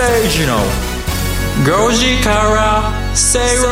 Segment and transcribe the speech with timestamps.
[0.00, 0.56] 崎誠二の
[1.88, 3.70] 5時から正論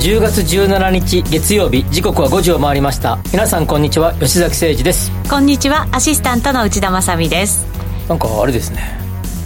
[0.00, 3.20] 10月17日月曜日時刻は5時を回りました。
[3.32, 4.12] 皆さんこんにちは。
[4.14, 5.12] 吉崎誠二です。
[5.30, 5.86] こんにちは。
[5.92, 7.64] アシスタントの内田まさみです。
[8.08, 8.98] なんかあれですね。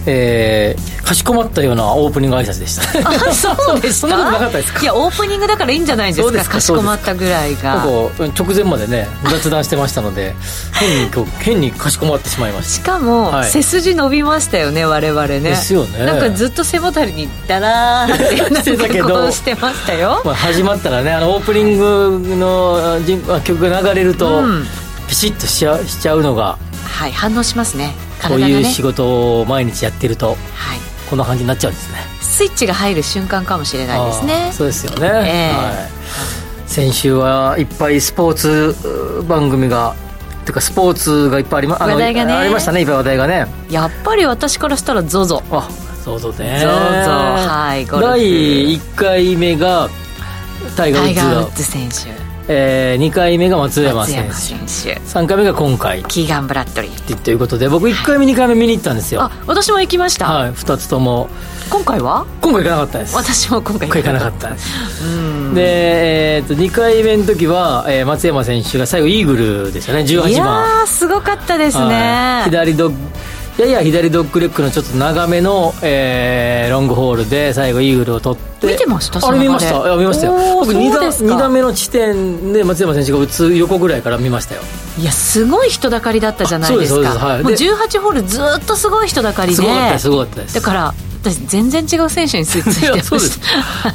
[0.07, 3.09] えー、かしこまったようなオープニング挨拶でした。
[3.09, 4.81] あ そうですそんなことなかったですか？
[4.81, 7.85] いやオープニングだからいいんじゃないですかかかしこまったぐらいが。
[7.85, 10.35] 直前までね雑談してましたので
[10.73, 13.51] 変に変にかしこまってしまいまししかも、はい。
[13.51, 15.41] 背筋伸びましたよね我々ね。
[15.41, 16.05] ですよね。
[16.07, 20.21] なんかずっと背もたれにダラーってしてたけどしてましたよ。
[20.23, 24.67] た、 まあ、始まったらねあのオープニングの曲が流れると、うん。
[25.07, 27.95] ピシッとしちゃしちゃうのがはい反応しますね。
[28.23, 28.55] こ体がね。
[28.55, 30.29] ういう仕事を毎日やってると。
[30.29, 30.39] はい
[31.15, 31.99] こんな感じになっちゃうんですね。
[32.21, 34.51] スイッチが入る瞬間かもしれないですね。
[34.53, 35.53] そうですよね、ええ。
[35.53, 38.75] はい、先週はいっぱいスポーツ
[39.21, 39.95] う番組が
[40.45, 42.33] てかスポーツがいっぱいありま話題がね。
[42.33, 42.81] ありましたね。
[42.81, 43.47] いっぱい話題がね。
[43.71, 45.69] やっぱり私からしたら ZOZO あ
[46.05, 49.89] そうそうね ZOZO はい第1回目が
[50.77, 55.01] タイガー・ウッズがタイガー・ウッズ選手えー、2回目が松山松選山選手。
[55.01, 56.05] 手3回目が今回。
[56.05, 57.17] キーガン・ブラッドリー。
[57.23, 59.23] ということで僕1回目2回目見に行ったんですよ。
[59.23, 61.29] あ私も行きました、はい2つとも。
[61.71, 62.27] 今回は？
[62.43, 63.17] 今回行かなかったです。
[63.17, 64.51] 私も今回行かなかった。
[64.51, 65.05] です。
[65.07, 65.09] う
[65.53, 65.55] ん。
[65.55, 70.03] で、えー、と2回目の時は、えー松山選手が最後イーグルでしたね。
[70.03, 70.33] い18番。
[70.33, 72.51] やーすごかったですね、はい。
[72.51, 72.97] 左ドッグ
[73.59, 79.87] やや左ドッグレッグのちょっと長めの、えーロングホールで最後イーグルを取って見てましたあれ見ました。
[79.87, 80.33] いや見ましたよ。
[80.59, 81.35] 僕 2, 打そうですか。
[81.35, 84.63] 二打目の地点で松山選手が打つ横ぐらいから見ましたよ。
[84.99, 87.25] いやすごい人だかりだったじゃないですあそうですそうです。
[87.25, 87.43] はい。
[87.43, 89.55] かもうで18ホールずっとすごい人だかりで。
[89.57, 90.55] すごかったですすごかったです。
[90.55, 90.95] だから
[91.25, 93.41] 私全然違う選手についていやそうです。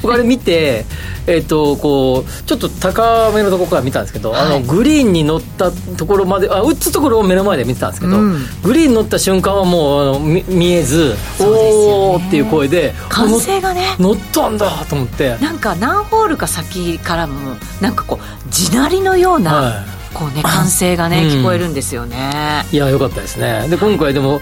[0.02, 0.86] 僕あれ見て、
[1.28, 8.40] えっとこうちょっと高めのところから見たんですけど、あのはいグリーンに乗ったところまであ打つところを目の前で見てたんですけど、うん。
[8.64, 12.16] グリーンに乗った瞬間はもうあの見見えず「そうですよね。
[12.16, 13.96] おー」っていう声で歓声がね。
[14.00, 15.38] 乗ったんだと思って。
[15.38, 21.30] なんか何ホールか先からもなんかこう地鳴りのような、はこうね歓声がね、うん。
[21.30, 22.66] 聞こえるんですよね。
[22.72, 23.68] いや良かったですね。
[23.70, 24.42] で今回でも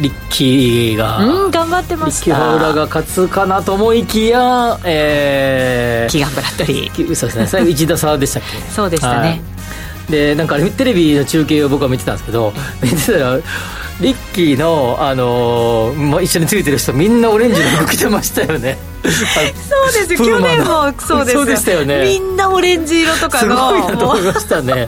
[0.00, 7.46] リッキーが、うん頑張ってリましたッキー・ファウラーが勝つかなと思いきやえーキーガン・ブラッドリーそうですね。
[7.46, 8.58] 最後1打差でしたっけ？
[8.70, 9.40] そうでしたね、はい。
[10.10, 13.36] でなんかテレビの中継を僕は見てたんですけど見てたら
[14.00, 18.78] リッキーの、あのーまあ、一緒についてる人みんなオレンジの服着てましたよね。
[19.02, 20.16] そうです。
[20.22, 21.34] 去年もそうです。
[21.34, 22.04] よそうでしたよね。
[22.04, 24.86] みんなオレンジ色とかすごいのなと思いましたね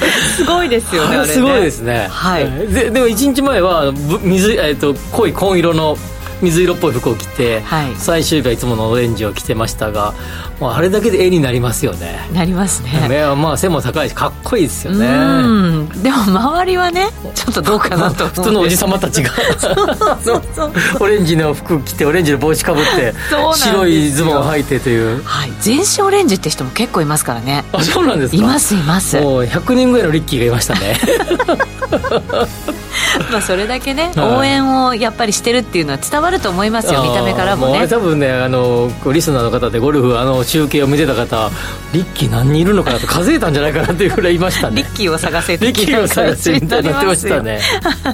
[0.36, 1.24] すごいですよねね。
[1.26, 2.08] すごいですね。
[2.10, 2.50] はい。
[2.68, 5.96] ででも1日前はぶ水、えー、と濃い紺色の
[6.42, 7.94] 水色っぽい服を着て、はい。
[7.96, 10.14] 最終日はいつものオレンジを着てましたが
[10.60, 12.18] もうあれだけで絵になりますよね。
[12.34, 13.06] なりますね。
[13.08, 15.06] 目はまあ背も高いしかっこいいですよね。
[15.06, 16.02] うん。
[16.02, 19.30] でも周りはねちょっとどうかなと 普通のおじ様たちが。
[21.00, 23.14] オレンジの服着てオレンジの帽子かぶって
[23.54, 25.22] 白いズボンを履いてという。
[25.24, 25.52] はい。
[25.60, 27.64] 全身オレンジって人も結構いますからね。
[27.72, 28.36] あそうなんですか。
[28.36, 29.20] いますいます。
[29.20, 30.98] もう100人ぐらいのリッキーがいましたね
[33.30, 34.38] まあそれだけねはい。
[34.38, 37.86] 応援をやっぱりしてるっていうのは伝わると思いますよ見た目からもね。
[37.88, 41.50] 多分ねあのリスナーの方でゴルフあの中継を見てた方
[41.92, 44.76] リッキー何人いるのかなと数えたんじゃないかなっていうぐらいいましたね。
[44.76, 47.60] リッキーを探せリッキーを探してみたいになってましたね。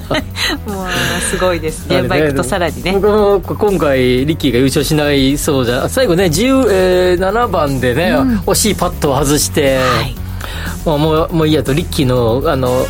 [0.67, 0.87] もう
[1.29, 2.91] すごいです現場行くとさらにね。
[2.93, 8.37] 僕も今回リッキーが優勝しないそうじゃ最後ね10、えー7番でね、うん。
[8.47, 10.15] 惜しいパットを外して、はい。
[10.85, 12.85] もうもういいやとリッキーのあのね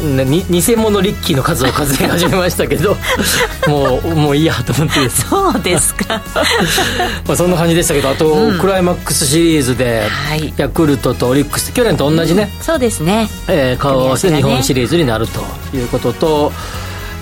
[0.00, 2.96] に偽物リッキーの数を数え始めましたけど
[3.66, 6.20] もうもういいやと思ってそうですか。
[7.26, 8.58] まあそんな感じでしたけどあと、うん。
[8.58, 10.52] クライマックスシリーズで、はい。
[10.56, 13.28] ヤクルトとオリックス去年と同じね、そうですね。
[13.48, 15.40] えー顔合わせ日本シリーズになると
[15.76, 16.52] いうことと、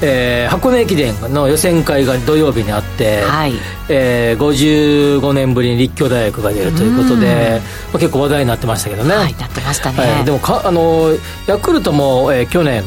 [0.02, 3.52] えー箱根駅伝の予選会が土曜日にあって、はい。
[3.88, 7.60] えー55年ぶりに立教大学が出るということで、
[7.92, 10.24] まあ、結構話題になってましたけどね、はいなってましたね、はい。
[10.24, 11.10] でもかあの
[11.46, 12.84] ヤクルトも、えー去年、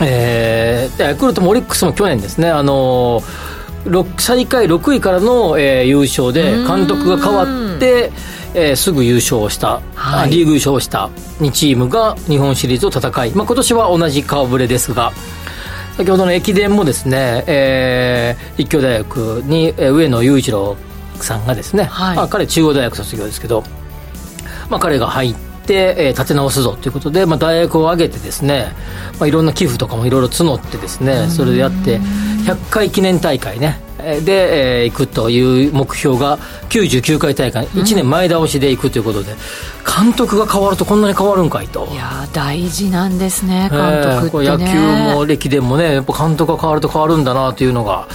[0.00, 2.50] えーヤクルトもオリックスも去年ですね。
[2.50, 3.22] あの
[3.84, 6.66] ろ最下位6位からの、えー優勝でうん。
[6.66, 7.44] 監督が変わ
[7.76, 8.10] って、
[8.54, 10.24] えーすぐ優勝した、はい。
[10.24, 11.10] あリーグ優勝した
[11.40, 15.12] 2チームが日本シリーズを戦い、まあ、今年は同じ顔ぶれですが
[15.96, 20.76] 先ほどの駅伝もですね、えー立教大学に、えー上野裕一郎
[21.20, 22.16] さんがですね、はい。
[22.16, 23.64] まあ、彼中央大学卒業ですけど、
[24.68, 28.72] まあ、彼が入って、えー立て直すぞということで、まあ、大学を挙げてですね、
[29.18, 36.38] まあ、いろんな寄付とかもいろいろ募ってですねそれでやって100回記念大会ね、えねで、えー、行くという目標が
[36.68, 39.34] 99回大会1年前倒しで行くということで、
[39.84, 41.88] 監督が変わるとこんなに変わるんかいと。
[41.92, 43.80] いや大事なんですね監
[44.30, 48.06] 督って、ね、野球も歴伝もねやっぱ監督が変わると変わるんだなというのが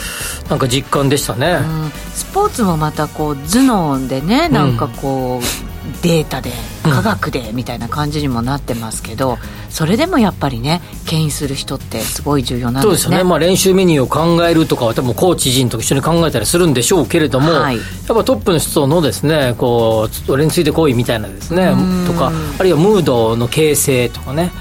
[0.50, 5.71] なんか実感でしたね、うん、スポーツもまたこう頭脳でねなんかこう、うん
[6.02, 6.52] データで
[6.84, 9.38] 科学でみたいな感じにもなってますけど、うん、
[9.70, 12.98] それでもやっぱりね牽引する人ってすごい重要なんですね。
[12.98, 21.74] そうですね、まあ、練習メニューを考えるとかは多分コーチ陣と一緒に考えたりするんでしょうけれども、はい、やっぱトップの人のですねこう俺についてこいみたいなですね
[22.08, 24.52] とかあるいはムードの形成とかね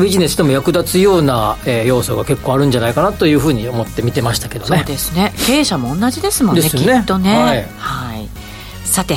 [0.00, 4.78] ビジネスでも役立つような、えー、要素が結構あるんじゃないかなというふうに思って見てましたけどね。
[4.78, 5.32] そうですね。
[5.46, 6.68] 経営者も同じですもんねね。
[6.68, 8.28] きっとね、はい、はい、
[8.84, 9.16] さて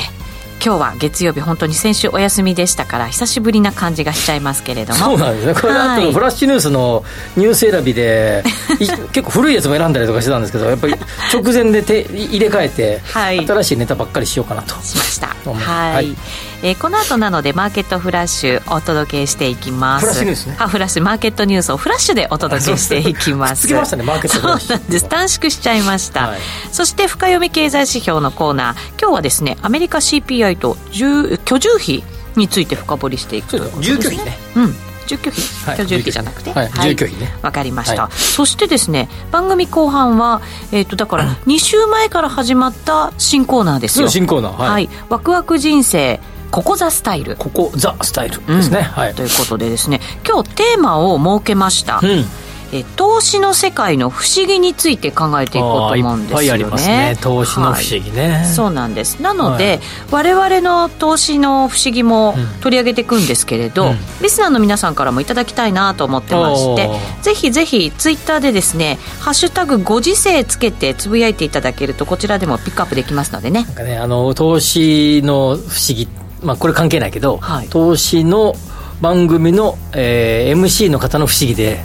[0.64, 4.98] 今日は月曜日本当に先週お休みでしたから久しぶりな感じがしちゃいますけれども。
[5.00, 5.54] そうなんですね。
[5.54, 7.02] これあとフラッシュニュースの
[7.36, 8.44] ニュース選びで
[9.10, 10.94] 結構古いやつも選んだりとかしてたんですけどやっぱり
[11.34, 14.76] 直前で手入れ替えて、はい、新しいネタばっかりしようかなと。
[14.82, 15.34] しました。
[15.44, 16.16] はい、はい
[16.62, 20.06] えー、この後なのでマーケットフラッシュお届けしていきます。
[20.06, 20.56] フラッシュニュースね。
[20.60, 23.62] あフラッシュマーケットニュースをフラッシュでお届けしていきます。
[23.62, 25.08] つきましたねマーケットフラッシュそうなんです。
[25.08, 29.00] 短縮しちゃいました、はい、そして深読み経済指標のコーナー。
[29.00, 32.04] 今日はですねアメリカ CPI と居住費
[32.36, 33.96] について深掘りしていくということですね。
[33.96, 34.38] 住居費ね。
[34.56, 34.92] うん。
[35.06, 35.32] 住居費、
[35.66, 37.20] はい、居住費じゃなくて、はい、はい、住居費。
[37.20, 44.08] ねわかりました、はい、そしてですね番組後半は、えーと、だから 2週前から始まった新コーナーですよ。
[44.08, 44.70] 新コーナー。
[44.70, 46.20] はい、ワクワク人生
[46.52, 47.36] ここザスタイル。
[47.36, 48.46] ここザスタイル。
[48.46, 52.24] ですね、うん、はい、ということでですね今日テーマを設けました、うん。
[52.72, 56.86] え投資の世界の不思議について考えていこうと思うんですよね。
[56.86, 57.18] ね。
[57.20, 59.20] 投資の不思議ね、はい、そうなんです。
[59.22, 66.90] なので、はい、我々の投資の不思議も取り上げていくんですけれど、うん、リスナーの皆さんからもいただきたいなと思ってまして、
[67.22, 73.64] ぜひぜひツイッターでですね、ハッシュタグご時世つけてつぶやいていただけるとこちらでもピックアップできますのでね。
[73.64, 76.08] なんかね、あの投資の不思議
[76.42, 78.54] まあ、これ関係ないけど、はい、投資の
[79.00, 81.80] 番組の、えー、MC の方の不思議で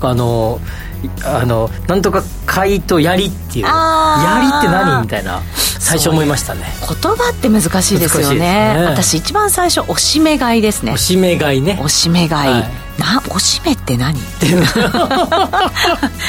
[0.00, 0.60] あの
[1.24, 5.42] あのなんとか買いとやりっていうやりって何みたいな
[5.78, 6.62] 最初思いましたね。
[6.80, 10.92] 言葉って難しいですよね、ね、私一番最初おしめ買いですね。
[10.92, 11.78] おしめ買いね。
[11.82, 14.18] おしめ買い、はいなおしめって何？
[14.18, 14.64] っていう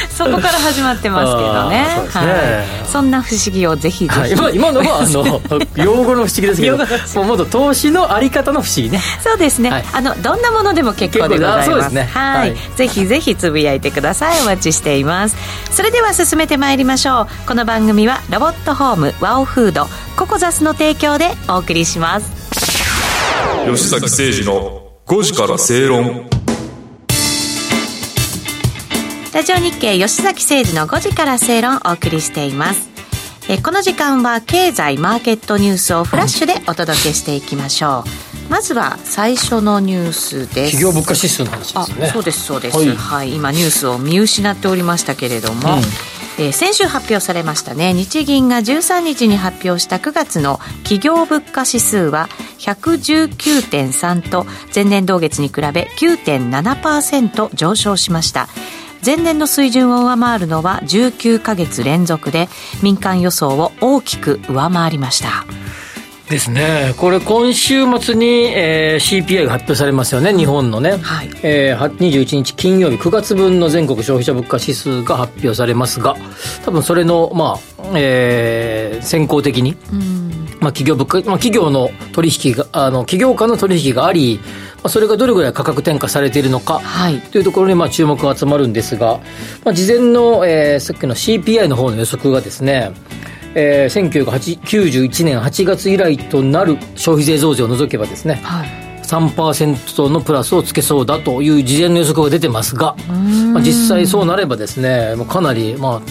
[0.09, 1.85] そこから始まってますけどね。
[2.11, 5.41] そね、はい、そんな不思議をぜひぜひ、はい、今のはあの
[5.83, 6.83] 用語の不思議ですけども
[7.21, 9.01] うもっと投資のあり方の不思議ね。
[9.23, 11.93] そうですね、はい、あのどんなものでも結構でございます。
[11.93, 12.09] ね。
[12.13, 14.41] はい、ぜひぜひつぶやいてください。
[14.41, 15.37] お待ちしています。
[15.71, 17.47] それでは進めてまいりましょう。
[17.47, 22.31] この番組はロボットホームワオフードココザスの提供でお送りします。
[23.65, 26.27] 吉崎誠二の5時から正論
[29.37, 32.89] ラジオ日経吉崎誠二の5時から正論をお送りしています。
[33.47, 38.03] えこの時間は経済マーケットニュースをフラッシュでお届けしていきましょ
[38.47, 38.51] う。
[38.51, 40.77] まずは最初のニュースです。
[40.77, 42.07] 企業物価指数の話ですね。
[42.07, 45.81] そうですそうです、はい、はい、今ニュースを見失っておりましたけれども、うん。
[46.39, 47.93] えー、先週発表されましたね。
[47.93, 58.49] 日銀が13日に発表した9月の企業物価指数は119.3と前年同月に比べ9.7%上昇しました
[59.05, 62.49] 前年の水準を上回るのは19か月連続で
[62.83, 65.45] 民間予想を大きく上回りました。
[66.29, 71.29] ですね、これ、今週末に、えー、CPI が発表されますよね、日本のね、はい。
[71.41, 76.17] えー、21日金曜日、9月分の全国消費者物価指数が発表されますが、
[76.65, 79.77] 多分それの、まあえー、先行的に、
[80.59, 84.43] まあ、企業物価、まあ、企業の取引が、あの企業間の取引があり、ま
[84.83, 89.19] あ、それがどれぐらい価格転嫁されているのか、はい、というところにまあ注目が集まるんですが、
[89.63, 92.91] まあ、事前の、えー、さっきの CPI の方の予測がですね、
[93.55, 102.95] えー、1991年8月以来となる消費税増税を除けばですね、はい、3%のプラスをつけそうだという事前の予測が出てますが、
[103.53, 106.01] まあ、実際そうなればですね、まあ、かなり、まあ、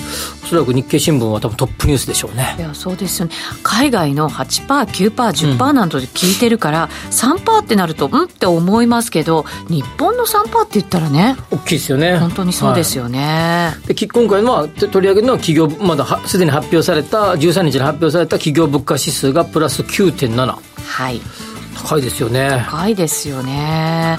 [0.44, 2.54] おそらく日経新聞は多分トップニュースでしょうね。
[2.58, 3.34] いや、そうですよね。
[3.62, 5.14] 海外の8%、9%、
[5.56, 12.16] 10%なんと聞いてるから、うん、3%ってなると、うんって思いますけど、日本の3%って言ったらね、大きいですよね。
[12.16, 13.72] 本当にそうですよね。
[13.74, 20.56] はい、で今回のは取り上げるのは企業、まだすでに発表された、13日に発表された企業物価指数がプラス9.7。
[20.86, 21.20] はい。
[21.86, 24.18] 高いですよね高いですよね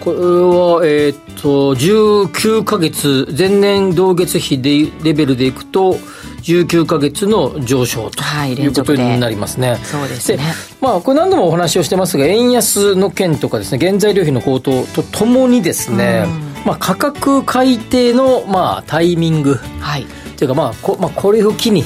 [0.00, 5.94] これは、えー、っと19か月前年同月比でレベルでいくと
[6.42, 9.70] 19か月の上昇ということになりますね。
[9.70, 10.42] はい、そうですね。
[10.80, 16.26] まあ、これ何度もお話をしてますが、円安の件とかですね、原材料費の高騰とともにですね、
[16.66, 19.54] まあ、価格改定の、まあ、タイミング。
[19.78, 20.06] はい。
[20.36, 21.84] というか、まあ、こまあ、これを機に、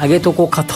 [0.00, 0.74] 上げとこうかと、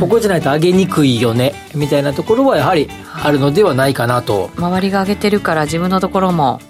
[0.00, 1.54] ここじゃないと上げにくいよね。
[1.74, 2.88] みたいなところはやはり
[3.22, 4.50] あるのではないかなと。
[4.56, 6.60] 周りが上げてるから自分のところも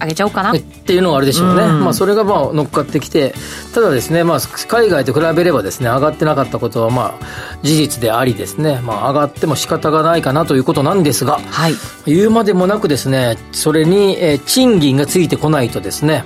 [0.00, 0.52] 上げちゃおうかな。
[0.52, 1.84] っていうのがあるでしょうね、うん。
[1.84, 3.34] まあ、それがまあ乗っかってきて
[3.72, 7.26] ただですね、まあ、海外と比べればですね上がってなかったことはまあ
[7.62, 11.74] 事実でありですね、まあ、上がっても仕方がないかなということなんですがはい。
[12.06, 16.24] 言うまでもなくですねそれに、えー賃金がついてこないとですね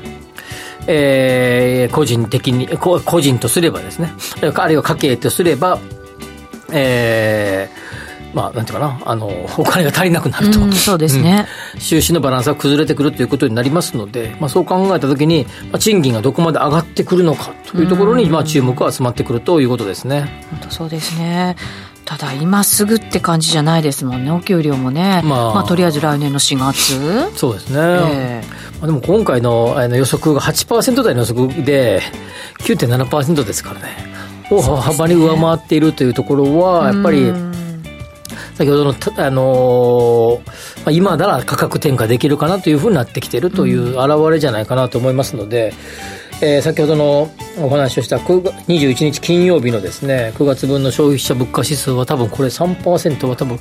[0.86, 4.12] えー個人的にこ個人とすればですね。
[4.54, 5.78] あるいは家計とすれば
[6.72, 7.96] えー
[8.36, 10.60] まあ、なんていうかな、あの、お金が足りなくなると。
[10.60, 11.46] うんそうですね。
[11.74, 11.80] うん。
[11.80, 20.44] 収支のバランスが崩れてくるということになりますので、まあ、そう考えたときに、まあ、賃金がどこまで上がってくるのかというところに、まあ、注目が集まってくるということですね。
[20.50, 21.56] 本当そうですね。
[22.04, 24.30] ただ今すぐって感じじゃないですもんね。
[24.30, 25.22] お給料もね。
[25.24, 25.64] まあ。
[25.64, 27.36] とりあえず来年の4月。
[27.36, 27.78] そうですね。
[27.80, 32.00] えまあ、でも今回のあの予測が8%台の予測で
[32.60, 34.16] 9.7%ですからね。
[34.50, 37.32] 大幅に上回っているというところは、やっぱり、
[38.54, 40.52] 先ほどのた、あのーま
[40.86, 45.74] あ、今なら価格転嫁できるかなというふうになってきているという表れじゃないかなと思いますので、
[46.42, 53.58] えー先ほどのお話をした9月21日金曜日のですね9月分の消費者物価指数は多分これ3%は多分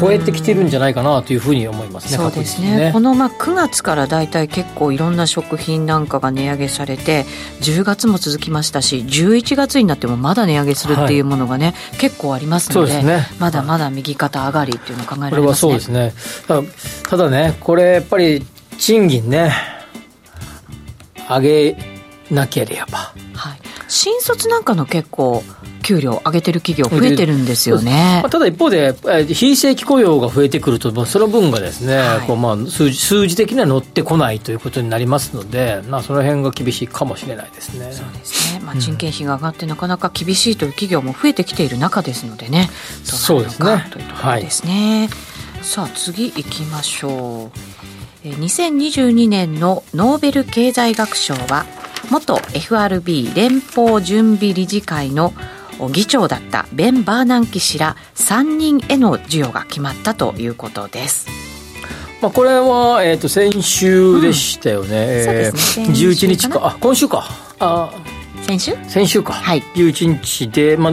[0.00, 2.18] 超えてきてるんじゃないかなというふうに思いますね。
[2.18, 2.92] そうです確実にね。
[2.92, 7.24] このまあ9月からだいたい結構いろんな食品なんかが値上げされて
[7.60, 13.26] 10月も続きましたし11月になってもまだ値上げするっていうものがね、結構ありますのでね。
[13.40, 15.70] まだまだ右肩上がりっていうのを考えらこれはれますね。
[15.70, 16.12] そうですね。
[17.08, 18.46] ただね、これやっぱり
[18.78, 19.52] 賃金ね、
[21.28, 21.91] 上げ
[22.32, 23.12] なければ。
[23.34, 25.42] はい、新卒なんかの結構
[25.82, 28.20] 給料上げてる企業増えてるんですよね。
[28.22, 32.26] まあ、ただ一方で、えー非正規雇用が増えてくると、まあその分がですね、はい。
[32.26, 37.92] こうまあ数字数字的には乗ってこないということになりますので、まあ、その辺が厳しいかもしれないですね。
[37.92, 42.50] そうですね、まあ、人件費が上がってなかなか厳しいという企業も増えてきている中ですのでね。
[42.50, 45.08] どうなるのそうですねかというところですね。
[45.62, 47.58] さあ次行きましょう。
[48.24, 51.66] えー2022年のノーベル経済学賞は
[52.10, 55.32] 元 FRB 連邦準備理事会の
[55.92, 61.26] 議長だったベン・バーナンキ氏ら3人への授与が決まったということです。
[62.20, 65.86] まあ、これは、えー、と先週でしたよね、えーそうですね。
[65.86, 66.60] 先週11日か。
[66.60, 67.24] か、あ今週か、
[67.58, 67.90] あ。
[68.42, 68.76] 先週？
[68.88, 69.62] 先週か、はい。
[69.74, 70.92] 11日で、まあ、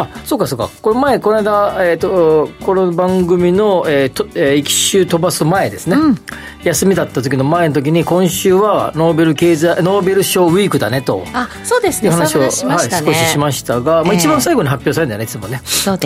[0.00, 6.18] あそうかそうか、これ前、この間、えー、とこの番組の、えーとえー、一周飛ばす前ですね、うん。
[6.62, 11.24] 休みだった時の前の時に、今週はノーベル経済ノーベル賞ウィークだねと。
[11.32, 12.10] あそうですね。
[12.10, 14.18] 話を、しましたね、はい、少ししましたが、まあ、ええ。
[14.18, 15.60] 一番最後に発表されるんだよね、いつもね。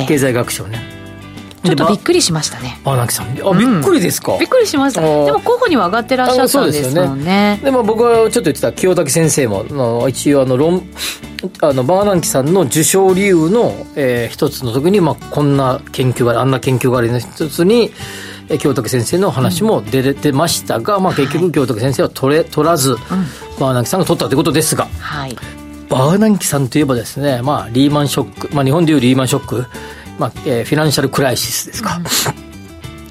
[0.07, 1.04] 経済学賞ね。
[1.65, 2.03] ちょっとびっり。
[2.05, 2.79] くりしましたね。
[2.85, 3.27] バーナキさん。
[3.27, 4.37] あ、びっくりですか？
[4.39, 5.01] びっくりしました。
[5.01, 7.61] でも候補には上がってらっしゃったんですもんね。
[7.65, 10.87] でも僕はちょっと言ってた清武先生も一応あの論
[11.61, 17.93] あのバーナンキさんの受賞理由の、えー一つの時に、まあ、こんな研究があるあんな研究があるの一つに、
[18.49, 22.97] えー清武先生の話も出てましたが、まあ、結局清武先生は取れ取らず、
[23.59, 25.37] バーナンキさんが取ったということですがはい。
[25.89, 29.67] バーナンキさんといえばですね、まあ、リーマンショック、まあ、日本でいうリーマンショック、
[30.19, 32.01] まあえーフィナンシャルクライシスですか、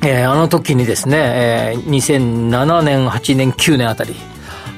[0.05, 4.15] えーあの時にですね、えー2007年、8年、9年あたり、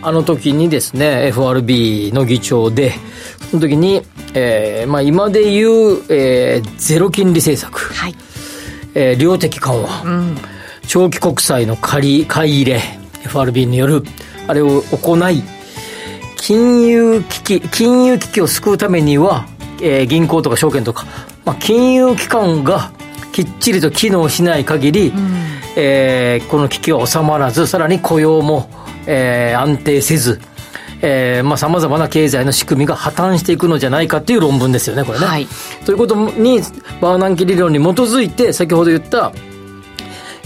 [0.01, 2.93] あの時にですね、FRB の議長で、
[3.51, 4.01] その時に、
[4.33, 8.15] えーまあ、今で言う、えーゼロ金利政策、はい。
[8.93, 9.89] えー量的緩和、
[10.87, 12.81] 長期国債の借り、買い入れ、
[13.25, 14.03] FRB による、
[14.47, 15.41] あれを行い、
[16.37, 19.47] 金融危機、金融危機を救うためには、
[19.81, 21.05] えー銀行とか証券とか、
[21.45, 22.91] まあ、金融機関が
[23.31, 25.13] きっちりと機能しない限り、
[25.75, 28.69] えーこの危機は収まらず、さらに雇用も、
[29.07, 30.41] えー安定せず、
[31.01, 35.25] えーまあ、様々な経済の仕組みが破綻していくのじゃないかっていう論文ですよね、これね。
[35.25, 35.47] はい
[35.85, 36.61] ということに、
[37.01, 39.31] バーナンキ理論に基づいて、先ほど言った、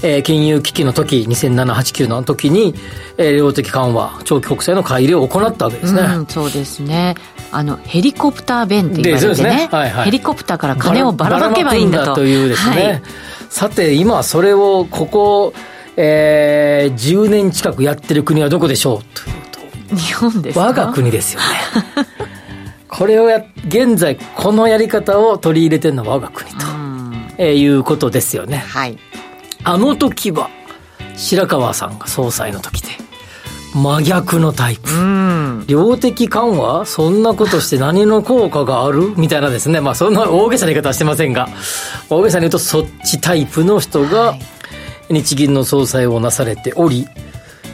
[0.02, 2.74] えー金融危機の時、2007、8、9の時に、
[3.18, 6.02] えー量的緩和、長期国債の買い入れを行ったわけですね。
[6.02, 7.16] うん、そうですね。
[7.52, 9.50] あのヘリコプター弁って言われてね。
[9.50, 9.70] ね。
[9.72, 10.06] はいはい。
[10.06, 12.02] ヘリコプターから金をばらまけばいいんだと。
[12.02, 13.02] ばらまくというですね、はい。
[13.50, 15.54] さて今それをここ、
[15.98, 19.96] えー10年近くやってる国はどこでしょうというと。
[19.98, 20.66] 日本ですか？
[20.68, 21.46] 我が国ですよね。
[22.88, 27.34] これをや現在このやり方を取り入れてるのは我が国と、うん。
[27.38, 28.58] えーいうことですよね。
[28.68, 28.98] はい
[29.64, 30.50] あの時は
[31.16, 32.90] 白川さんが総裁の時で
[33.76, 35.66] 真逆のタイプ、うん。
[35.68, 39.14] 量的緩和そんなことして何の効果がある？
[39.16, 39.80] みたいなですね。
[39.80, 41.48] まあそんな大げさな言い方はしてませんが、
[42.10, 44.40] 大げさに言うとそっちタイプの人がはい。
[45.12, 47.08] 日銀の総裁をなされており、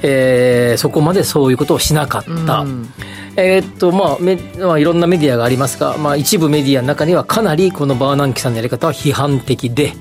[0.02, 2.60] えーそこまでそういうことをしなかった。
[2.60, 2.90] うん。
[3.38, 9.94] えーっとまあめまあ、いろんなメディアがありますが、まあ、一部メディアの中にはかなりこのバーナンキさんのやり方は批判的で、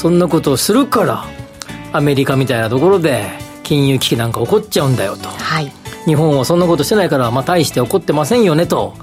[0.00, 1.26] そんなことをするから
[1.92, 3.26] アメリカみたいなところで
[3.62, 5.28] 金融危機なんか起こっちゃうんだよと。
[5.28, 5.70] はい。
[6.06, 8.94] 日本はそんなことしてないから、まあ、大して怒ってませんよねと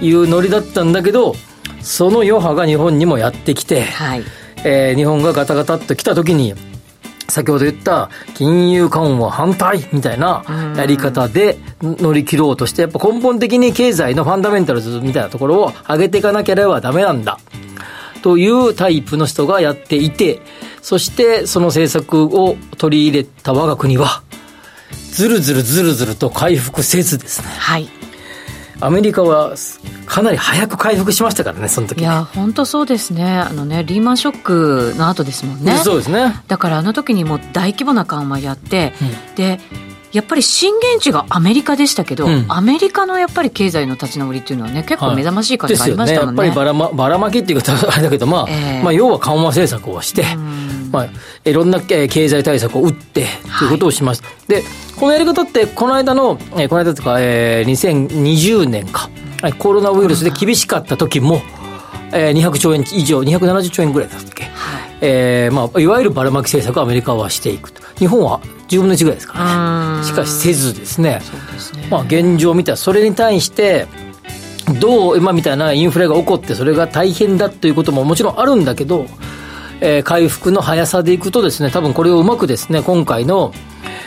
[0.00, 1.34] いうノリだったんだけど
[1.80, 4.22] その余波が日本にもやってきて、はい。
[4.64, 6.54] えー日本がガタガタっと来た時に
[7.28, 10.44] 先ほど言った金融緩和反対みたいな
[10.76, 17.40] やり方で乗り切ろうとしてやっぱ根本的に経済のファンダメンタルズみたいなところを上げていかなければダメなんだ
[18.24, 20.40] というタイプの人がやっていて
[20.80, 24.22] そしてその政策を取り入れた我が国は
[25.12, 27.48] ずるずるずるずると回復せずですね。
[27.48, 27.86] はい。
[28.80, 29.54] アメリカは
[30.06, 32.00] かなり早く回復しましたからねその時。
[32.00, 33.24] いや本当そうですね。
[33.24, 35.76] あのねリーマンショックの後ですもんね。
[35.76, 36.42] そうですね。
[36.48, 38.94] だからあの時にもう大規模な緩和やって、
[39.36, 39.60] で
[40.14, 46.06] やっぱり震源地がアメリカでしたけど、うんアメリカのやっぱり経済の立ち直りっていうのはね結構目覚ましい感じがありま。
[46.06, 46.44] したもんね。
[46.46, 50.24] やっぱりばら,、ま、ばらまきっていう言い方はあれだけど、まあ、ええまあ、要は緩和政策をして、
[50.92, 51.08] まあ、
[51.44, 53.26] いろんなえー経済対策を打って、
[53.58, 54.22] ということをします。
[54.46, 54.62] で、
[54.96, 59.10] このやり方って、この間の、えーこの間とか、えー、2020年か、
[59.42, 61.42] はいコロナウイルスで厳しかった時も、
[62.14, 64.50] えー、200兆円以上、270兆円ぐらいだったっけ、
[65.00, 67.82] えーまあ、いわゆるばらまき政策をアメリカはしていくと。
[67.98, 70.04] 日本は10分の1ぐらいですからね。
[70.04, 71.20] しかしせずですね、
[71.90, 73.86] まあ、現状を見たら、それに対して、
[74.80, 79.06] どう今みたいなインフレが起こってそれが大変だということももちろんあるんだけど、
[79.84, 83.52] えー回復の速さでいくとですね多分これをうまくですね今回の、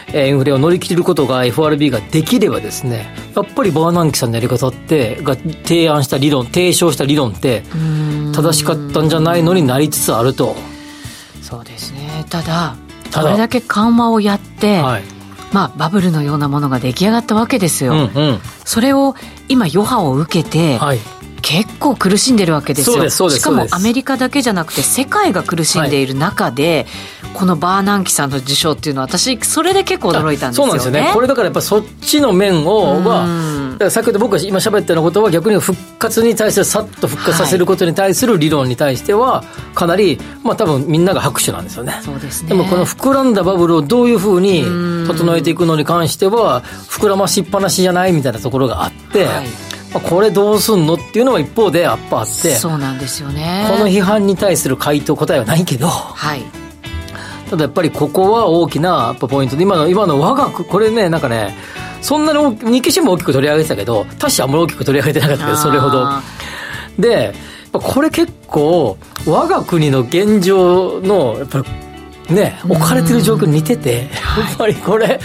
[0.08, 7.64] えーインフレを乗り切ることが FRB ができればですねやっぱりバーナンキさんのやり方ってが提案した理論提唱した理論って
[8.34, 10.56] 正しかったんじゃないのになりつつあると。
[11.42, 12.26] そうですね。
[12.30, 12.76] ただ
[13.12, 13.30] ただ。
[13.30, 15.04] これだけ緩和をやって、はい。
[15.54, 18.04] まあ、バブルのようなものが出来上がったわけですよ、うんう
[18.34, 18.40] ん。
[18.66, 19.16] それを
[19.48, 21.00] 今余波を受けて、はい
[21.42, 22.96] 結構苦しんでるわけですよ。
[22.96, 26.86] そうですそうですしかもアメリカだけじゃなくて世界が苦しんでいる中で、
[27.34, 30.66] このバーナンキさんの受賞っていうのは私それで結構驚いたんですよね。
[30.66, 31.12] そうなんですよね。
[31.14, 33.28] これだからやっぱそっちの面をは、
[33.90, 39.44] 先ほど僕が今喋ったようなことは逆に復活に対するさっと復活させることに対する理論に対しては
[39.76, 42.00] かなりまあ多分みんなが拍手なんですよね。
[42.04, 42.50] そうですね。
[42.50, 44.64] でもこの膨らんだバブルをどういうふうに
[45.08, 49.34] 整えていくのに関しては膨らましっぱなしじゃないみたいなところがあって、はい。
[49.36, 49.44] まあ、
[50.00, 53.68] これどうすんのっていうのは一方でやっぱあってそうなんですよね。
[53.70, 56.44] この批判に対する回答答えはないけどはい。
[57.50, 61.56] ただやっぱりここは大きなポイントで今の今の我が国これねなんかね
[62.02, 66.06] そんなに日経新聞大きく取り上げてたけど他社あんまり大きく取り上げてなかったけどそれほど。
[66.06, 66.22] あ
[67.00, 67.34] で
[67.72, 71.64] これ結構我が国の現状のやっぱ
[72.30, 75.20] りね置かれてる状況に似ててやっぱりこれ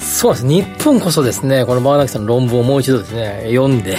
[0.00, 0.46] そうです。
[0.46, 3.96] 日本こそですねこのバーナキさんの論文をもう一度ですね読んで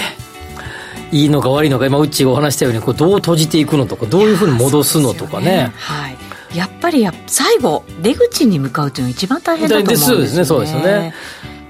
[1.12, 5.72] いいのか悪いのか今うっちーがお話したようにこうどう閉じていくのとかどういうふうに戻すのとかね。
[5.76, 6.18] はい。
[6.56, 10.18] やっぱりや最後出口に向かうっていうのが一番大変だと思うんですよね。
[10.18, 11.14] そうですねそうですよね。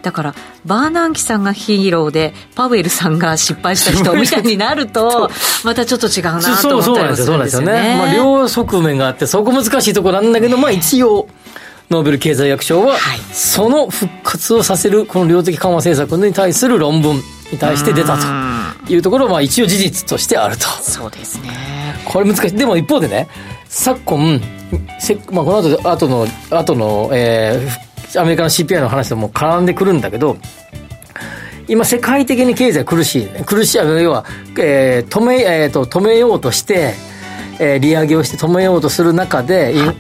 [0.02, 5.30] だからバーナンキさんがヒーローでパウエルさんが失敗した人みたいになると
[5.64, 7.96] またちょっと違うなとそう思ったりもそうなんですよ、そうなんですよね。
[7.98, 11.28] まあ、ね両側面があって、そこ難しいところなんだけど、まあ、一応、
[11.92, 13.20] ノーベル経済学賞は、はい。
[13.34, 17.18] その復活をさせる、この量的緩和政策に対する論文
[17.52, 18.92] に対して出たと。
[18.92, 20.64] いうところは、まあ、一応事実としてあると。
[20.82, 21.50] そうですね。
[22.06, 22.56] これ難しい。
[22.56, 23.28] でも一方でね、
[23.68, 24.42] 昨今、
[25.00, 30.36] せまあ、この後で、後の、後の、えーアメリカの CPI の話でも絡んでくるんだけど、
[31.70, 34.26] 今世界的に経済苦しい、ね、苦しい、要は、
[34.60, 36.94] えー止め、えーと、止めようとして、
[37.60, 39.96] えー利上げをして止めようとする中で、イン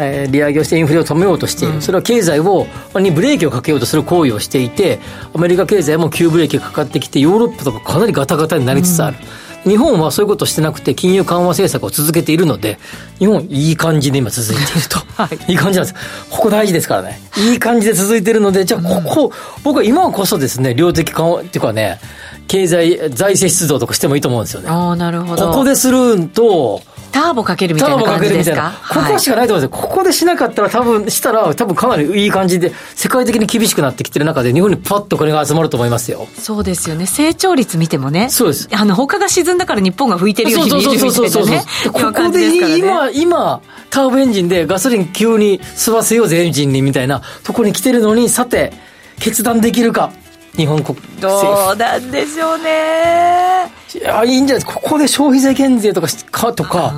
[0.00, 5.00] えー利上げをしてインフレを止めようとしている、それは経済をにブレーキをかけようとする行為をしていて
[5.34, 9.16] アメリカ経済も急ブレーキがかかってきてヨーロッパとかかなりガタガタになりつつある、
[9.64, 12.78] 日本はそういうことをしてなくて金融緩和政策を続けているので
[13.18, 14.98] 日本いい感じで今続いていると、
[15.50, 15.94] い、い感じなんです。
[16.30, 17.20] ここ大事ですからね。
[17.50, 22.00] いい感じで続いているのでじゃあここ、僕は今こそですね量的緩和っていうかね
[22.48, 24.68] 経済財政出動とかしてもいいと思うんですよね。
[24.68, 25.48] ああなるほど。
[25.48, 28.72] ここでするとターボかけるみたいな感じですか？
[28.88, 29.88] ここしかないと思うんですよ。
[29.88, 36.26] ここでしなかったら多分、したら多分かなりいい感じで、世界的に厳しくなってきてる中で日本にパッとこれが集まると思いますよ。
[36.38, 48.72] そうですよね成長率見てもねそうですあの他が沈んだから日本が吹いてるように見えるみたいなねでここ今感じですからでね今、今、ターボエンジンでガソリン急に吸わせようぜエンジンにみたいなとこに来てるのに、さて、
[49.20, 50.12] 決断できるか。
[50.56, 50.98] 日本国。
[51.20, 54.80] どうなんでしょうねいや、いいんじゃないですか。
[54.80, 56.92] ここで消費税減税とかしか、とか、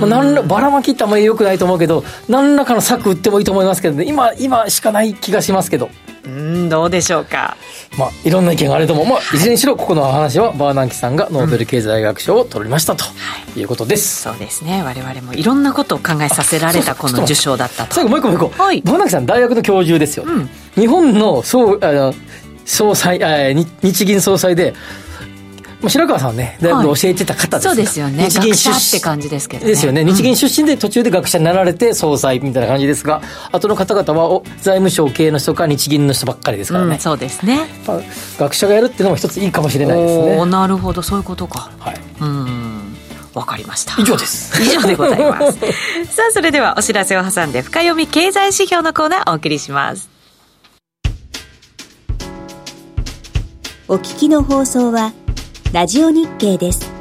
[0.00, 4.04] まあ、なんら、ばらまきってあんまり良くないと思うけど、何らかの策打ってもいいと思いますけどね。
[4.06, 5.90] 今、今しかない気がしますけど。
[6.24, 7.56] うんどうでしょうか
[7.96, 9.06] まあ、いろんな意見があると思う。
[9.06, 13.04] まあ、いずれにしろ、ここの話は、バーナンキさんがノーベル経済学賞を取りましたと
[13.56, 14.22] いうことです。
[14.22, 18.62] そうですね我々もいろんなことを考えさせられたこの受賞だったと最後もう一個もう一個。
[18.62, 20.26] はいバーナンキさん大学の教授ですよ。
[20.74, 22.14] 日本の総、あの、
[22.66, 24.74] 総裁、あに日銀総裁で、
[25.80, 28.28] まあ白川さんはね、大学で教えてた方ですがそうですよね。
[28.28, 29.70] 日銀出学者って感じですけどね。
[29.70, 30.04] ですよね。
[30.04, 36.94] 日銀出身で途中で学者になられて総裁みたいな感じですが、後の方々はお財務省系の人か日銀の人ばっかりですからね。
[36.94, 37.68] うん、そうですね。
[37.86, 38.00] まあ
[38.38, 40.46] 学者がやるっていうのも一ついいかもしれないですね。
[40.46, 41.02] なるほど。
[41.02, 41.70] そういうことか。
[41.78, 42.00] はい。
[42.20, 42.96] うん。
[43.34, 43.94] わかりました。
[44.00, 44.60] 以上です。
[44.60, 45.58] 以上でございます。
[46.10, 50.08] さあそれではお知らせを挟んで深読み経済指標のコーナーお送りします。
[53.90, 55.12] お聞きの放送は、
[55.70, 56.97] ラジオ日経です。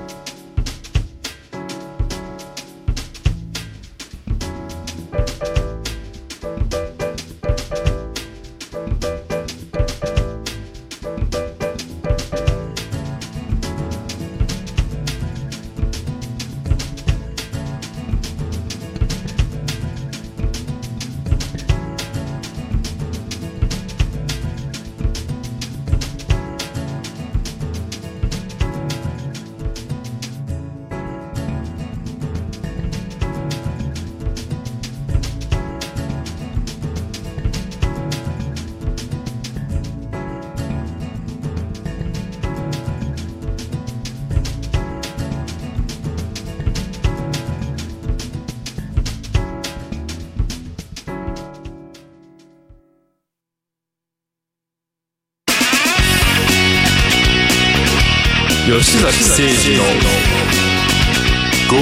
[58.87, 59.83] 吉崎誠二の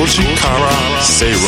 [0.01, 1.39] 5時から正論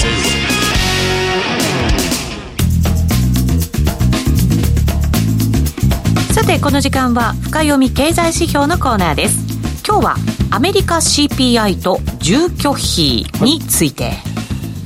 [6.31, 9.47] さてこの時間は深読み経済指標のコーナーです。
[9.83, 10.15] 今日は
[10.51, 14.11] アメリカ CPI と住居費について。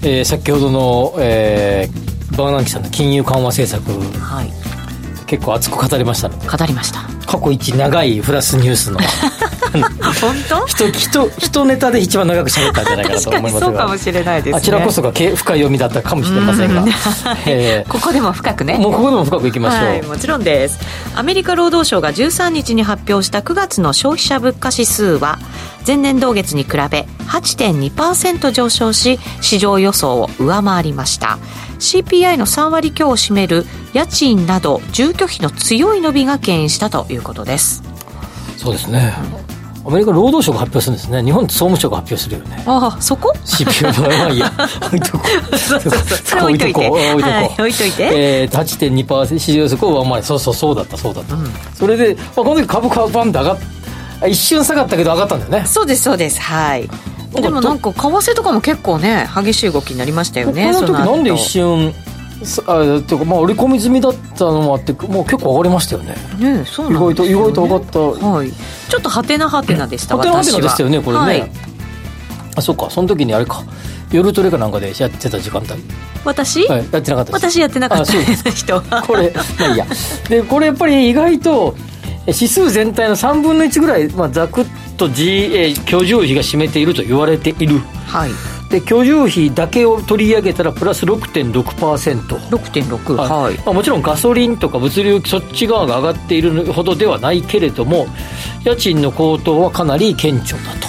[0.04, 3.92] えー先ほどの、えーバーナンキさんの金融緩和政策。
[4.22, 4.50] はい。
[5.28, 7.02] 結構熱く語りました語りました。
[7.30, 9.00] 過去一長いプラスニュースの
[9.72, 10.66] 本当？
[10.68, 13.66] 人人人ネタで一番長く喋ったんじゃないかなと確かに思いますが。
[13.68, 14.58] そうかもしれないですね。
[14.58, 16.86] あちらこそがけ深い読みだったかもしれませんが、
[17.46, 18.76] え ここでも深くね。
[18.76, 20.80] ーもうここでも深くいきましょう、はい、もちろんです。
[21.16, 25.40] アメリカ労働省が13日に発表した9月の消費者物価指数は
[25.86, 31.38] 前年同月に比べ8.2%上昇し市場予想を上回りました。
[31.80, 37.84] CPI の3割強を占める家賃など住居費の強い伸びが牽引したということです。
[38.58, 39.14] そうですね
[39.84, 41.24] アメリカ労働省が発表するんですね。
[41.24, 42.64] 日本って総務省が発表するよね。
[42.68, 44.52] ああそこ？CPU の まあいいや。
[44.86, 45.58] 置いとこう。
[45.58, 46.02] そ置いとこ
[46.38, 46.82] う置いとこ
[47.18, 47.22] う。
[47.22, 48.10] はい置いといて。
[48.14, 51.36] えー、8.2%市場予測を上回りそうそうそうだったそうだった、
[51.74, 53.58] それで、まあ、この時株価はバンと上がっ
[54.22, 55.68] あ一瞬下がったけど上がったんだよね。
[55.68, 56.40] そうですそうです。
[56.40, 56.90] はい。
[57.34, 62.00] でもなんか為替とかも結構ね激しい動きになりましたよねこの時なんで一瞬さ
[62.68, 66.16] あってかまあ織り込み済みだったのもあってもう結構上がりましたよね。
[66.40, 68.52] ねそう意なんですよ、ね、外と意外と上がったはい。
[68.52, 70.62] ちょっとハテナハテナでしたハテナハテナ私は。
[70.62, 71.52] でしたよねこれね、はい、
[72.58, 73.64] あそうかその時にあれか。
[74.12, 75.70] 夜トレかなんかでやってた時間帯、
[76.26, 77.52] 私、はい、やってなかったです。
[77.54, 79.04] 私やってなかったです 人は。
[79.08, 79.86] これまあいいや。
[80.28, 81.76] でこれやっぱり意外と
[82.28, 84.66] え指数全体の3分の1ぐらい、まあ、ざくっ
[84.98, 87.82] と、G えー居住費が占めていると言われている。
[88.08, 88.32] はい
[88.72, 93.30] で居住費だけを取り上げたらプラス6.6% 6.6はい。
[93.30, 98.08] はい、まあ、もちろんガソリンとか物流そっち側が上がっているほどではないけれども
[98.64, 100.88] 家賃の高騰はかなり顕著だと、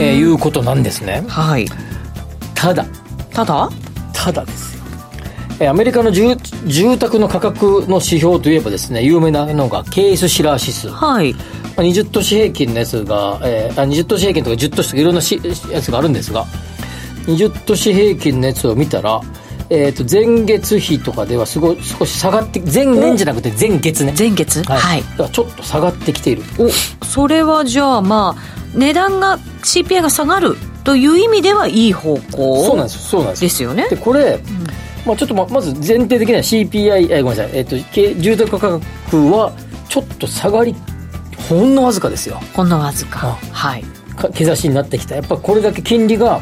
[0.00, 1.24] えーいうことなんですね。
[1.28, 1.66] はい。
[2.54, 2.84] ただ。
[3.30, 3.70] ただ？
[4.12, 4.82] ただですよ。
[5.60, 6.36] えーアメリカの住
[6.66, 11.34] 住宅の価格の指標といえばですね有名なのがケースシラー指数、まはい
[11.76, 16.44] あ、20都市平均のやつが、えーあ20都市平均とか10都市とかいろんなしやつがあるんですが
[17.26, 19.20] 20都市平均のやつを見たら、
[19.70, 24.14] えー、と前月比とかではすごい少し下がって前年じゃなくて前月ね。
[24.18, 24.62] 前月？
[24.64, 26.42] はい、だからちょっと下がってきている。
[26.58, 26.68] お
[27.04, 33.00] それはじゃあまあ値段が CPI が下がるという意味ではいい方向そうなんですよ。
[33.00, 33.48] そうなんですよ。
[33.48, 33.88] ですよね。
[33.88, 34.38] でこれ、
[35.06, 39.52] まあ、ちょっとままず前提的には CPI えごめんなさい、えっとけ住宅価格は
[39.88, 40.74] ちょっと下がり
[41.48, 42.40] ほんのわずかですよ。
[42.54, 43.20] ほんのわずか。
[43.28, 43.38] あ。
[43.52, 43.84] はい。
[44.16, 45.16] か兆しになってきた。
[45.16, 46.40] やっぱこれだけ金利が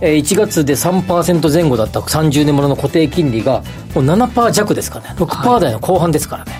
[0.00, 3.62] えー1月で3%前後だった30年ものの固定金利が
[3.94, 6.52] もう7%弱ですからね6%台の後半ですからね、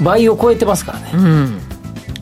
[0.00, 1.60] 倍を超えてますからね、うん。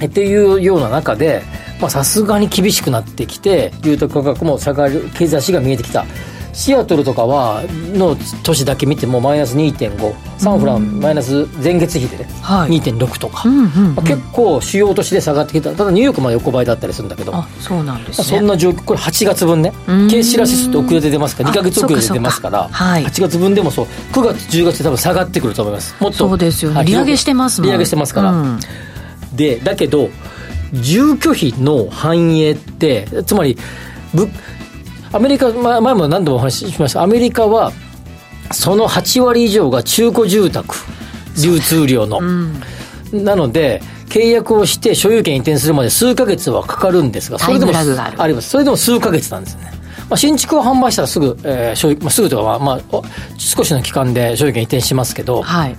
[0.00, 1.42] えっていうような中で
[1.80, 6.04] まあさすがに厳しくなってきて住宅価格も下がる兆しが見えてきた
[6.52, 7.62] シアトルとかは
[7.94, 12.80] の年だけ見てもマイナス2.5サンフランマイナス前月比でね、はい。
[12.80, 13.94] 2.6とか、うんうんうん。
[13.94, 15.72] まあ結構主要都市で下がってきた。
[15.72, 17.34] ただニューヨークまで横ばいだったりするんだけど。
[17.34, 18.24] あそうなんですね。
[18.24, 19.72] そんな状況これ8月分ね。
[19.86, 20.08] うん。
[20.08, 22.68] ケーシラシスって遅れて出ますからあ2か月遅れでそうか出ますからか。
[22.70, 23.04] はい。
[23.04, 25.94] 8月分でもそう9月10月で多分下がってくると思います。
[26.00, 26.28] もっと。
[26.28, 26.76] そうですよね。
[26.76, 26.86] はい。
[26.86, 27.68] 利上げしてますもん。
[27.68, 28.60] 利上げしてますから、うん。
[29.34, 30.10] でだけど
[30.72, 33.56] 住居費の反映ってつまり
[34.14, 34.28] ぶ
[35.12, 37.02] アメリカま前も何度もお話ししました。
[37.02, 37.72] アメリカは
[38.52, 40.74] その8割以上が中古住宅
[41.42, 42.20] 流通量の、
[43.12, 47.96] なので契約をして所有権移転するまで数ヶ月はかかるんですがそれでもある
[48.28, 48.50] ります。
[48.50, 49.72] それでも数ヶ月なんですね。
[50.08, 53.04] まあ、新築を販売したらすぐ、えー所有まあ、すぐとか、まあまあ、お
[53.38, 55.76] 少しの期間で所有権移転しますけど、はい。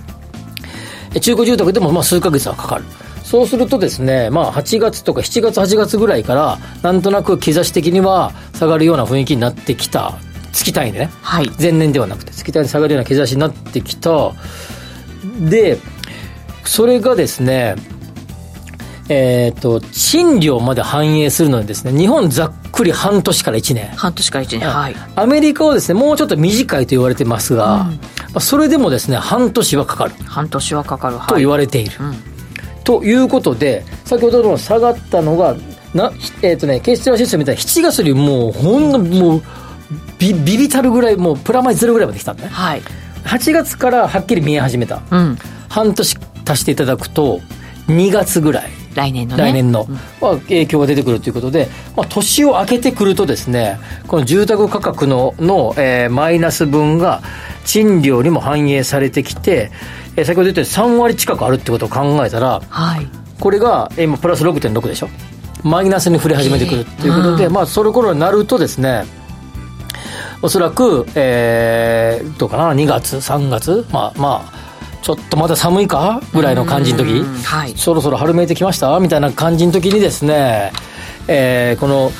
[1.14, 2.84] え中古住宅でもまあ数ヶ月はかかる。
[3.32, 10.18] そうするとですね、まあ8月とか7月8月ぐらいから、なんとなく兆し的には下がるような雰囲気になってきた。
[10.52, 11.10] 月単位でね。
[11.22, 14.34] はい前年ではなくて、月単位で下がるような兆しになってきた。
[15.48, 15.78] で、
[16.66, 17.76] それがですね、
[19.08, 23.88] えっ、と、賃料まで反映するのにですね、日本ざっくり半年から1年。
[23.96, 27.92] 半年から1年はいアメリカはですね、もうちょっと短いと言われてますが、ま
[28.34, 30.12] あそれでもですね、半年はかかる。
[30.26, 31.92] 半年はかかると言われている。
[32.84, 35.56] ということで、先ほどの下がったのが、
[35.94, 39.42] なえっ、とね、ケーステラシステムみたいな7月よりもう、ほんの、もう、
[40.18, 42.48] ビビビたるぐらい、もうプラマイゼロぐらいまで来たんだね。
[42.50, 42.82] はい
[43.24, 45.00] 8月からはっきり見え始めた。
[45.10, 47.40] うん半年足していただくと、
[47.88, 48.81] 2月ぐらい。
[48.94, 49.42] 来年のね。
[49.44, 49.86] 来年の、
[50.20, 57.22] まあ、影響が出てくるということで、まあ、年を明けてくるとですね、この住宅価格のの、えーマイナス分が
[57.64, 59.70] 賃料にも反映されてきて、
[60.16, 63.06] えー先ほど言ったように3割近くあるってことを考えたら、はい。
[63.40, 65.08] これがえー今プラス6.6でしょ？
[65.64, 69.04] マイナスに振れ始めてくるということで、まあそれ頃になるとですね
[70.42, 73.86] おそらく、えー、どうかな？2月3月？
[73.92, 74.71] まあまあ
[75.02, 77.74] ちょっとまだ寒いかぐらいの感じの時、うんはい。
[77.76, 78.98] そろそろ春めいてきました？
[79.00, 80.72] みたいな感じの時にですね、
[81.28, 82.10] えーこの、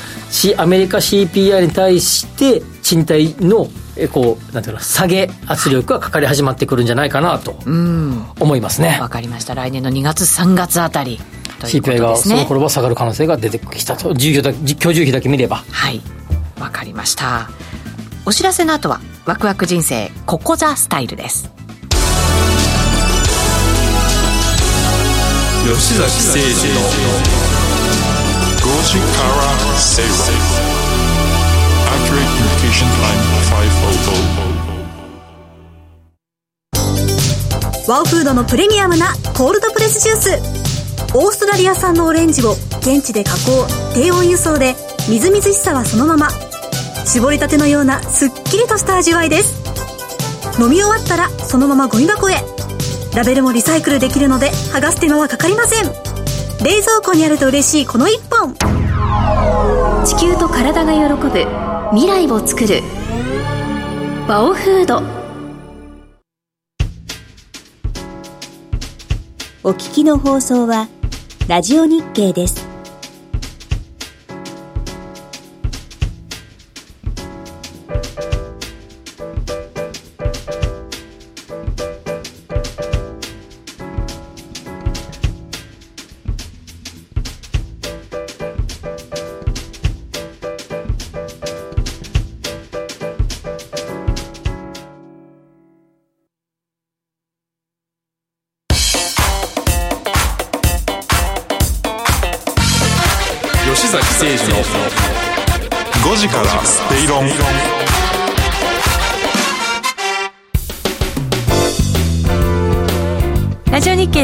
[0.57, 8.25] アメリカ CPI に対して賃貸のえーこうなんていうの下げ圧力がかかり始まってくるんじゃないかなとうん。
[8.39, 8.97] 思いますね。
[8.99, 9.55] わかりました。
[9.55, 11.19] 来年の2月3月あたり
[11.61, 12.35] ということ CPI ですね。
[12.35, 14.13] がその頃は下がる可能性が出てきたと。
[14.13, 15.63] 住居だ居住費だけ見れば。
[15.69, 16.01] はい。
[16.59, 17.49] わかりました。
[18.25, 21.51] お知らせの後はワクワク人生ココザスタイルです
[25.63, 26.43] 吉崎誠二
[26.75, 26.81] の
[28.59, 29.47] 5時から
[29.79, 30.11] 正論
[31.87, 33.15] Accurate Communication Time
[37.87, 40.31] 500ワオフードのプレミアムなコールドプレスジュース。
[41.15, 44.75] オーストラリア産のオレンジを現地で加工低温輸送で
[45.09, 46.27] みずみずしさはそのまま。
[47.05, 49.63] 絞りたてのようなすっきりとした味わいです。
[50.61, 52.52] 飲み終わったらそのままゴミ箱へ。
[53.15, 55.85] ラベルもリサイクルできるので剥がす手間はかかりません。
[56.63, 58.55] 冷蔵庫にあると嬉しいこの一本。
[60.03, 61.45] 地球と体が喜ぶ
[61.91, 62.81] 未来を作る。
[64.27, 65.03] バオフード。
[69.63, 70.87] お聞きの放送は
[71.47, 72.72] ラジオ日経です。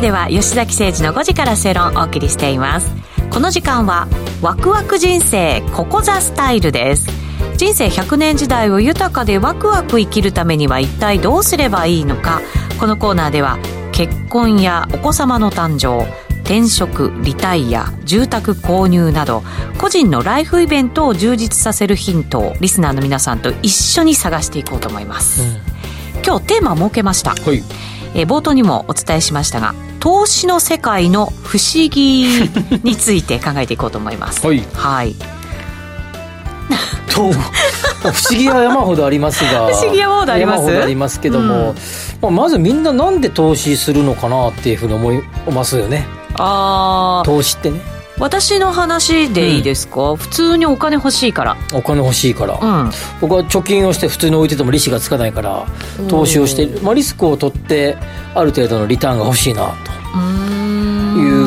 [0.10, 2.92] では吉崎誠二の5時から正論をお送りしています。
[3.30, 4.08] この時間は
[4.42, 7.08] ワクワク人生ココザスタイルです。
[7.58, 12.42] 人生100年時代を豊かでワクワク生きるためには一体どうすればいいのか。
[12.80, 13.60] このコーナーでは
[13.92, 19.44] 結婚やお子様の誕生転職リタイア住宅購入など
[19.78, 25.44] 個人のライフイベントを充実させるヒントをリスナーの皆さんと一緒に探していこうと思います、
[26.26, 27.36] 今日テーマを設けました。
[27.36, 27.64] はい。
[28.16, 32.26] えー冒頭にもお伝えしましたが投資の世界の不思議
[32.84, 34.46] について考えていこうと思います。
[34.46, 34.64] はい。
[34.74, 35.16] はい。
[37.14, 39.68] と 不思議は山ほどありますが。
[39.68, 40.82] 不思議山ほどあります？
[40.82, 41.76] ありますけども、
[42.22, 46.08] まあ、まずみんななんで投資するのかなっていうふうに思いますよね。
[46.36, 47.82] あ投資ってね
[48.20, 51.58] 私の話でいいですか、普通にお金欲しいから。
[51.74, 52.92] お金欲しいから、うん。
[53.22, 55.66] 僕は貯金をして普通に置いてても利子がつかないから
[56.10, 57.98] 投資をして、まあ、リスクを取って
[58.36, 60.59] ある程度のリターンが欲しいなと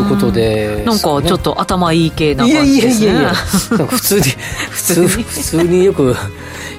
[0.02, 3.06] いうことでなんかちょっと頭いい系な感いやいやじですね。
[3.06, 3.32] いやいや
[3.78, 4.22] なんか普通に
[4.70, 6.16] 普通普通によく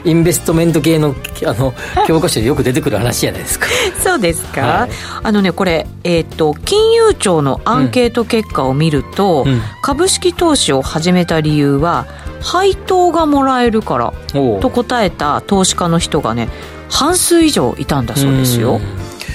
[0.05, 1.73] インベストメント系のあの
[2.07, 3.67] 教科書でよく出てくる話じゃないですか。
[4.03, 4.89] そうですか、はい。
[5.23, 9.62] あのねこれ、えっと金融庁のアンケート結果を見ると、うん。
[9.81, 12.05] 株式投資を始めた理由は
[12.41, 14.13] 配当がもらえるから
[14.62, 16.49] と答えた投資家の人がね
[16.89, 18.75] 半数以上いたんだそうですよ。
[18.75, 18.81] うん。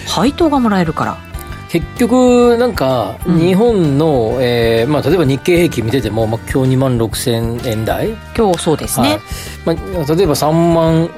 [0.06, 1.27] 配当がもらえるから
[1.68, 3.38] 結局なんかうん。
[3.38, 9.18] 日本の、えーまあ、例えば日経平均見てても、まあ、今日2万6000円台、今日そうですね、
[9.64, 9.76] はい。
[9.76, 11.10] まあ、例えば3万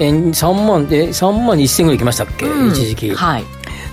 [0.00, 2.68] 円3万え3万1000ぐらいいきましたっけ、うん。
[2.68, 3.14] 一時期。
[3.14, 3.44] はい。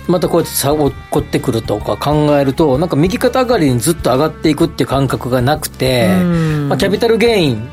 [0.07, 6.69] またこうやって差を起こってくるとか考えるとなんか右肩上がりにずっと上がっていくっていう感覚がなくて、うん。
[6.69, 7.69] まあ、キャピタルゲイン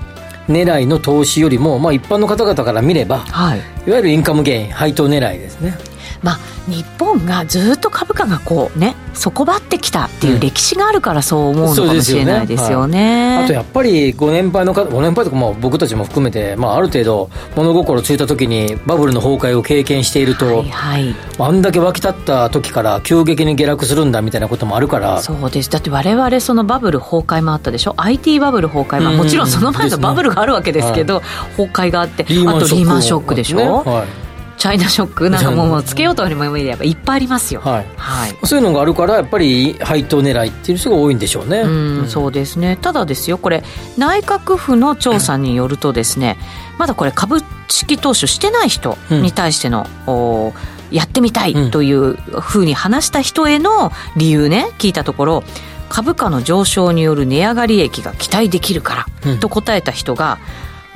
[0.48, 3.58] 狙いの投資よりも、まあ、一般の方々から見ればはい。
[3.86, 5.76] いわゆるインカムゲイン配当狙いですね
[6.22, 6.38] まあ
[6.70, 21.14] 日本がずっと株価がこうね底張ってきたっていう歴史があるからそう思うのかもしれないですよね,、あとやっぱりご年配の方ご年配とかまあ僕たちも含めて、まあ、ある程度物心ついた時にバブルの崩壊を経験していると、はいはい。
[21.38, 25.20] あんだけ湧き立った時から急激に下落するんだみたいなこともあるから。
[25.20, 25.70] そうです。
[25.70, 29.16] だって我々そのバブル崩壊もあったでしょ？IT バブル崩壊もうん。
[29.18, 31.20] もちろんその前のバブルがあるわけですけど、
[31.56, 33.64] 崩壊があってあとリーマンショックでしょ、ね。
[33.64, 34.21] はい
[34.62, 37.60] チャイナショックなんかもうもうつけようとにもいればいっぱいありますよ。
[37.62, 37.86] はい。
[37.96, 38.46] はい。
[38.46, 41.62] そういうのがあるからやっぱり配当狙いっていう人が多いんでしょうね。
[41.62, 42.78] うん、そうですね。
[42.80, 43.64] ただですよこれ
[43.98, 46.38] 内閣府の調査によるとですね
[46.78, 50.52] まだこれ株式投資をしてない人に対しての、お
[50.92, 55.44] やってみたいというふうに話した人への理由ね聞いたところ
[55.88, 59.40] 株価の上昇による値上がり益が期待できるから、うん。
[59.40, 60.38] と答えた人が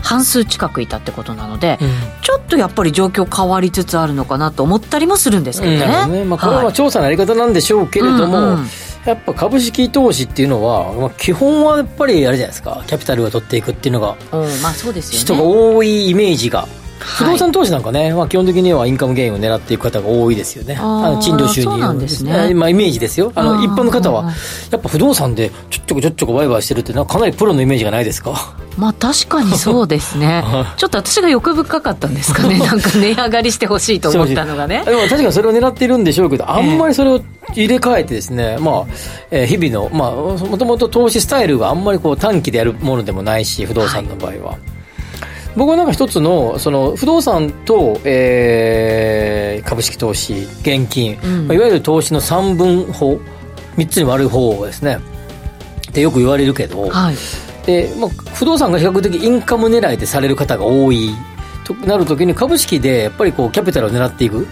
[0.07, 1.89] 半数近くいたってことなので、うん。
[2.23, 5.79] ちょっとやっぱり状況変わりつつあるのかなと思ったりもするんですけどね。
[5.81, 8.67] なるほどねまあ、これは調査のやり方なんでしょうけれども、うんうん。
[9.05, 12.85] やっぱ株式投資っていうのは、まあ、基本はやっぱりあれじゃないですか。
[12.87, 14.17] キャピタルを取っていくっていうのが。
[14.31, 15.19] うんまあそうですよね。
[15.19, 16.69] 人が多いイメージが、
[17.19, 20.77] 不動産投資なんかね、まあ、基本的にはインカムゲインを狙っていく方が多いですよね。
[20.79, 23.33] あの賃料収入そうなんですねえーまあ、イメージですよ。
[23.35, 24.33] あの一般の方は
[24.71, 28.57] やっぱ不動産でちょっちょこちょっちょこ売買してるって、かかなりプロのイメージがないですか？
[28.77, 30.75] まあ確かにそうですね は。
[30.77, 32.59] ちょっと私が欲深かったんですかね。
[32.61, 34.83] なんか値上がりしてほしいと思ったのがね。
[34.85, 37.21] でも確かにそれを狙っているんでしょうけど、あんまりそれを
[37.55, 38.85] 入れ替えてですね、まあ、
[39.31, 44.59] えー日々の、まあ、もともと投資スタイルがあんまりこう短期でやるものでもないし、不動産の場合は。
[45.57, 53.19] 僕はなんか一つの、その、不動産と、えー株式投資、現金、うんまあいわゆる投資の三分法、
[53.77, 54.99] 三つに割る方ですね。
[55.91, 57.17] ってよく言われるけど、はい。
[57.67, 61.11] で、まあ、不動産が比較的インカム狙いでされる方が多い
[61.65, 64.47] となるときに株式でやっぱりこうキャピタルを狙っていく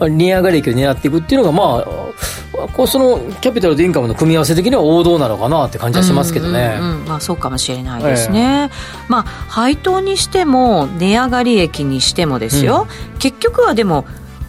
[0.00, 7.04] まあ利上がり益を狙っていくっていうのがまあこうそのキャピタルとインカムの組み合わせ的には王道なのかなって感じはしますけどね、うんうんうん。
[7.06, 8.70] まあそうかもしれないですね。
[9.08, 12.88] まあ配当にしても値上がり益にしてもですよ。
[13.18, 14.06] 結局はでも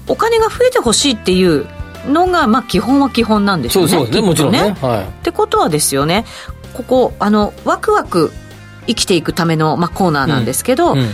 [0.07, 1.67] お金が増えてほしいっていう
[2.07, 4.03] のがまあ基本は基本なんでしょそううね。
[4.03, 4.27] そうですね。
[4.27, 4.75] もちろんね。
[4.81, 5.03] はい。
[5.03, 6.25] ってことはですよね。
[6.73, 8.31] ここあのワクワク
[8.87, 11.09] 生きていくための、まあ、コーナーなんですけど、うん。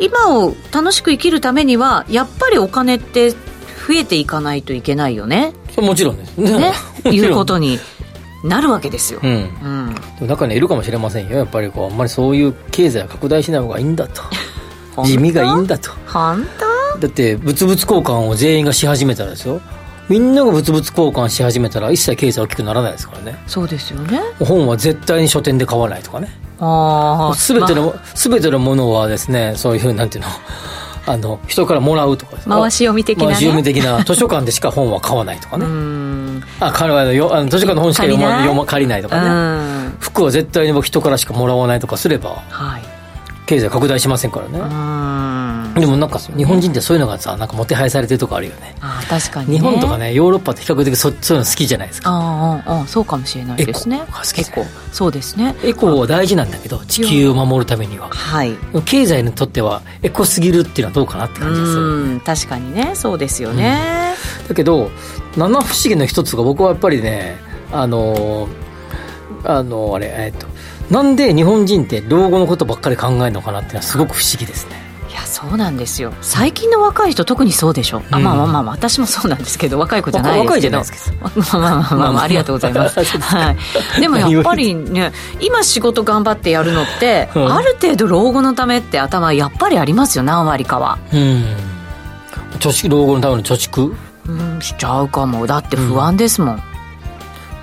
[0.00, 3.34] 今を楽しく生きるためにはやっぱりお金って
[3.90, 5.52] 増えていかないといけないよね。
[5.76, 6.72] もちろんですね
[7.10, 7.80] いうことに
[8.44, 9.30] なるわけですよ、うん。
[9.30, 9.94] うん。
[9.94, 11.38] でも中にはいるかもしれませんよ。
[11.38, 14.22] やっぱりこうあんまりそういう経済は拡大しない方がいいんだと。
[15.04, 15.90] 地味がいいんだと。
[16.06, 16.46] 本
[16.94, 17.00] 当？
[17.00, 19.60] だって物々交換を全員がし始めたらですよ。
[20.08, 23.38] みんなが物々交換し始めたら一切経済大きくならないですからね。
[23.48, 24.20] そうですよね。
[24.38, 26.28] 本は絶対に書店で買わないとかね。
[26.60, 30.30] ああすべての、すべてのものはですねそういうなんていうの？
[31.06, 33.32] あの人からもらうとか回し読み的なね。
[33.32, 36.42] 回し読み的な図書館でしか本は買わないとかうね、ん。
[36.60, 39.96] あ彼はよあの図書館の本しか読ま読ま借りないとうかね、ん。
[39.98, 42.82] 服は絶対に僕人からしかもらわないとかすればはい。
[43.46, 44.62] 経済拡大しませんからうね、ん
[45.80, 48.74] でもなんか日本人ってそういうのがさなんかもてはやされてるとこあるよね。
[48.80, 52.10] あー確かに、ね、日本とかねヨーロッパって比較的そそういうの好きじゃないですか。
[52.10, 54.02] ああああそうかもしれないですね。
[54.02, 55.54] エコそうですね。
[55.62, 58.08] エコは大事なんだけど地球を守るためには。
[58.08, 58.56] はい。
[58.84, 61.82] 経済にとってはエコすぎるっていうのはどうかなって感じでする。
[61.82, 62.92] うん確かにね。
[62.94, 64.14] そうですよね、
[64.48, 64.90] だけど
[65.36, 67.36] 七不思議の一つが僕はやっぱりね
[67.72, 68.48] あの
[69.44, 70.46] あのあれえっと
[70.90, 74.89] なんで日本人って老後のことばっかり考えるのかなっていうのはすごく不思議ですね
[75.30, 76.12] そうなんですよ。
[76.20, 80.78] 最近の若い人特にそうでしょ、あまあまあまあ私もそうなんですけど若い子じゃないですけど。
[80.78, 83.54] 若いじゃないまあまあまあまあ、まあ、ありがとうございます、 は
[83.96, 87.52] い、でもやっぱりね今仕事頑張ってやるのって、うん。
[87.52, 90.98] ある程度老後のためって頭やっぱりありますよ何割かは。
[91.12, 91.44] うん。
[92.58, 93.94] 貯蓄老後のための貯蓄？
[94.28, 95.46] うんしちゃうかも。
[95.46, 96.62] だって不安ですもん、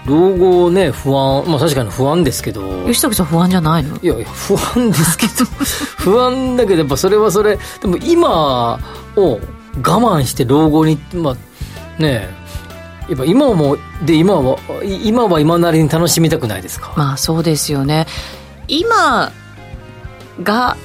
[0.07, 2.61] 老後ね不安まあ確かに不安ですけど。
[2.87, 3.97] 吉崎さん不安じゃないの？
[4.01, 5.45] いやいや不安ですけど。
[5.99, 7.59] 不安だけどやっぱそれはそれ。
[7.81, 8.79] でも今
[9.15, 9.39] を我
[9.81, 11.33] 慢して老後にまあ
[12.01, 12.37] ねえ。
[13.09, 18.05] やっぱ今もで今はい今は今なりに楽しみたくないですか、まあそうですよね。
[18.67, 19.31] 今
[20.43, 20.75] が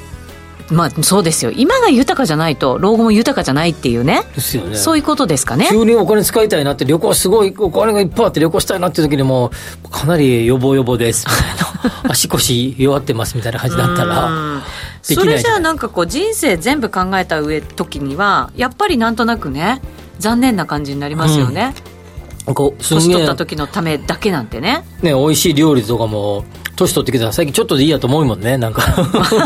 [0.73, 1.53] まあそうですよ。
[1.55, 4.23] 今が豊かじゃないと老後も豊かじゃないっていうね。
[4.35, 4.77] ですよね。
[4.77, 5.67] そういうことですかね。
[5.71, 9.51] 急にお金使いたいなって旅行すごいお金がいっぱいあって旅行したいなっていう時にも
[9.85, 11.27] うかなり予防予防です。
[12.09, 14.63] 足腰弱ってますみたいな感じだったら。
[15.03, 19.83] それじゃあなんかこう人生全部考えた上時にはやっぱりなんとなくね
[20.21, 21.75] 残念な感じになりますよね、
[22.55, 22.99] こうすん。
[22.99, 24.85] げえ年取った時のためだけなんてね。
[25.03, 26.45] ね美味しい料理とかも
[26.77, 28.83] 年取ってきたら最近ちょっとでいいやと思うもんねなんか。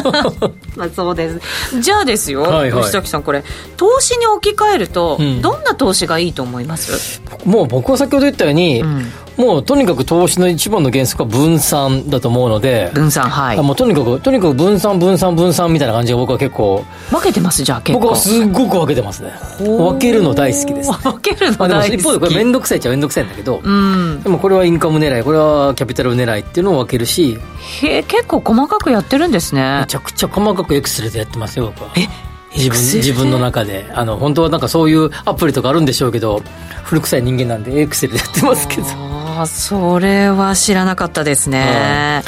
[0.76, 1.80] まあそうです。
[1.80, 2.82] じゃあですよ、はいはい。
[2.82, 3.44] 吉崎さんこれ
[3.76, 5.42] 投資に置き換えると、うん。
[5.42, 9.12] どんな投資がいいと思います、もう僕は先ほど言ったように、うん。
[9.36, 13.58] もうとにかく投資の一番の原則は分散だと思うので、分散はい。
[13.58, 18.00] あもうとにかくとにかく分散分散分散みたいな感じが僕は結構分けてますじゃあ結構。
[18.00, 19.32] 僕はすっごく分けてますね。
[19.58, 20.90] 分けるの大好きです。
[20.90, 24.22] 分けるまあ、でもの大好き一方でこれ面倒くさいっちゃ面倒くさいんだけど、うん。
[24.22, 29.80] でもこれはインカム狙いこれはキャピタル狙いっていうのを分けるしへえ結構細かくやってるんですね。
[29.80, 31.92] めちゃくちゃ細かくエクセルでやってますよ僕は。
[31.96, 32.08] え
[32.56, 33.90] 自分自分の中で。
[33.92, 36.42] あの本当はなんかそういうアプリとかあるんでしょうけど
[36.84, 38.86] 古臭い人間なんでエクセルでやってますけど。
[38.88, 42.22] ああそれは知らなかったですね、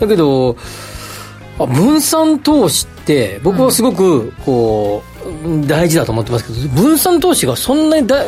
[0.00, 0.56] だけど
[1.60, 5.04] あ分散投資って僕はすごくこ
[5.44, 8.24] う、大事だと思ってますけど分散投資がそんなにだ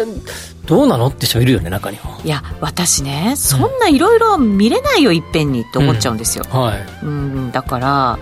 [0.66, 2.18] どうなのって人いるよね中には。
[2.24, 7.04] いや私ねそんないろいろ見れないよいっぺんにって思っちゃうんですよ、はい。
[7.04, 8.18] うん、だから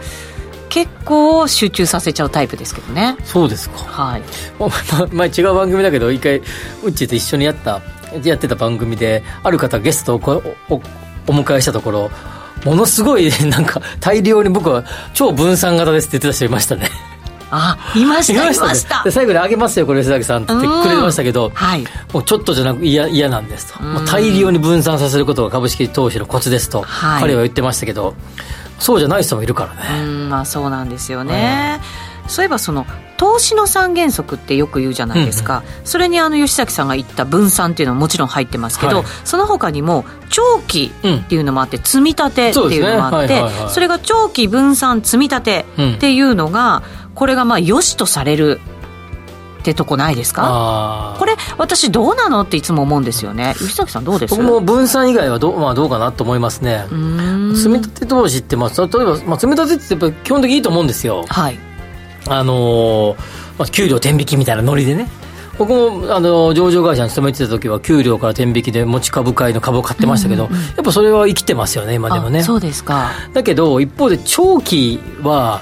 [0.68, 3.16] 結構集中させちゃうタイプですけどね。
[3.24, 3.78] そうですか。
[3.78, 4.22] はい。
[4.59, 4.68] ま
[5.12, 7.82] 前違う番組だけど一回うっちーと一緒にやった
[8.24, 10.20] やってた番組である方ゲストを
[10.68, 12.11] おお迎えしたところ
[12.64, 14.84] ものすごいなんか大量に僕は
[15.14, 16.91] 超分散型ですって言ってた人いましたね
[17.51, 19.05] あいましたいましたね。
[19.05, 21.84] で最後に「あげますよこれ吉崎さん」って言ってくれましたけどはい。
[22.12, 23.82] もうちょっとじゃなく嫌嫌なんですと。
[23.82, 27.22] もう大量に分散させることが株式投資のコツですとはい。
[27.22, 28.14] 彼は言ってましたけど
[28.78, 30.03] そうじゃない人もいるからね。
[30.03, 31.80] うんまあそうなんですよね、
[32.28, 32.86] そういえばその
[33.18, 39.07] 投資の三原則ってよく言うじゃないですか、それにあの吉崎さんが言った分散っていうのももちろん入ってますけど、はい。
[39.24, 46.82] その他にも長期っていうのもあって、積み立てっていうのもあってそれが長期分散積み立てっていうのが、
[47.14, 48.61] これがまあ良しとされる
[49.61, 51.16] ってとこないですか？
[51.18, 53.54] これ私どうなのっていつも思うんですよね。
[53.58, 54.30] 吉崎さんどうです？
[54.34, 56.84] 僕も分散以外はど,、まあ、どうかなと思いますね。
[57.54, 61.24] 積み立て投資って、まあ、例えば、まあ、積み立てってやっぱ基本的にいいと思うんですよ。
[61.28, 61.58] はい。
[62.28, 63.16] あのー
[63.58, 65.08] まあ、給料天引きみたいなノリでね。
[65.58, 70.48] 僕も、あのー上場会社に勤めてた時は給料から天引きで持ち株会の株を買ってましたけど、や
[70.80, 72.40] っぱそれは生きてますよね今でもね。
[72.40, 73.11] あそうですか。
[73.34, 75.61] だけど一方で長期は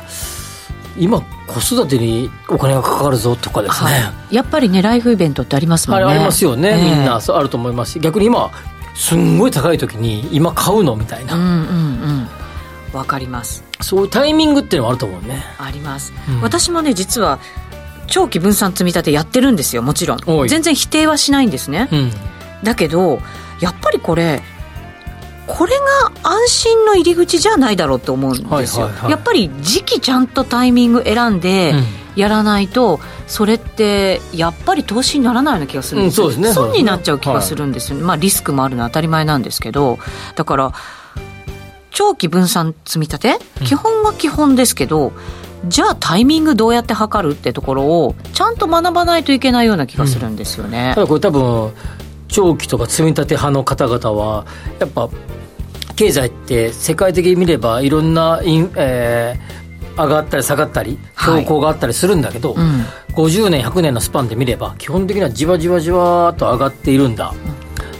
[0.99, 6.05] 今子育てにお金がかかるぞとかですね、はい、やっぱりねライフイベントってありますもんね。
[6.07, 6.96] ありますよね、ええ。
[6.96, 8.01] みんなそうあると思いますし。
[8.01, 8.51] 逆に今
[8.94, 12.28] すんごい高い時に今買うのみたいな、うんうんうん。
[12.92, 13.64] わかります。
[13.80, 15.44] そういうタイミングっていうのもあると思うね。
[15.59, 16.40] あります、うん。
[16.40, 17.38] 私もね実は
[18.09, 20.49] 長期分散積み立てやってるんですよもちろん。
[20.49, 22.12] 全然否定はしないんですね、うん。
[22.64, 23.20] だけど
[23.61, 24.42] やっぱりこれ
[25.49, 29.11] これが安心の入り口じゃないだろうと思うんですよ、はいはいはい。
[29.11, 31.84] やっぱり時期ちゃんとタイミング選んでうん。
[32.16, 36.66] やらないと、それってやっぱり投資にならないような気がするんですよ、うんそうですね。
[36.66, 40.01] 損になっちゃう気がするんですよね、まあリスクもあるのは当たり前なんですけど
[40.34, 40.72] だから
[41.90, 43.38] 長期分散積み立て？
[43.64, 45.12] 基本は基本ですけど、
[45.68, 51.72] じゃあタイミングどうやって測るってところをちゃんと学ばないといけないような気がするんですよね、ただこれ多分
[52.26, 54.44] 長期とか積み立て派の方々は
[54.80, 55.09] やっぱ
[55.99, 59.59] 経済って世界的に見ればいろんなイン、えー
[59.99, 61.42] 上がったり下がったりはい。
[61.42, 62.82] 標高があったりするんだけど、うん。
[63.14, 67.34] 50年100年のスパンで見れば基本的にはじわじわじわと上がっているんだ、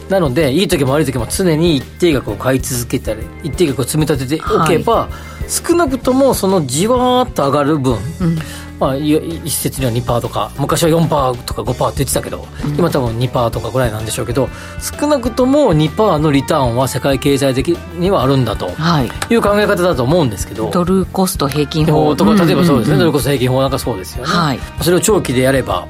[0.09, 5.09] なのでいい時も悪い時も常に一定額を買い続けたり一定額を積み立てておけば、
[5.49, 8.38] 少なくともそのじわーっと上がる分うん
[8.81, 9.11] まあ、い
[9.45, 14.49] 一説には2%とか昔は4%とか5%って言ってたけど、今多分2%とかぐらいなんでしょうけど
[14.81, 19.11] 少なくとも2%のリターンは世界経済的にはあるんだとはい。
[19.31, 22.14] いう考え方だと思うんですけど、ドルコスト平均法。
[22.14, 24.59] とか例えばそうですね、んんドルコスト平均法なんかそうですよね、はい。
[24.81, 25.87] それを長期でやれば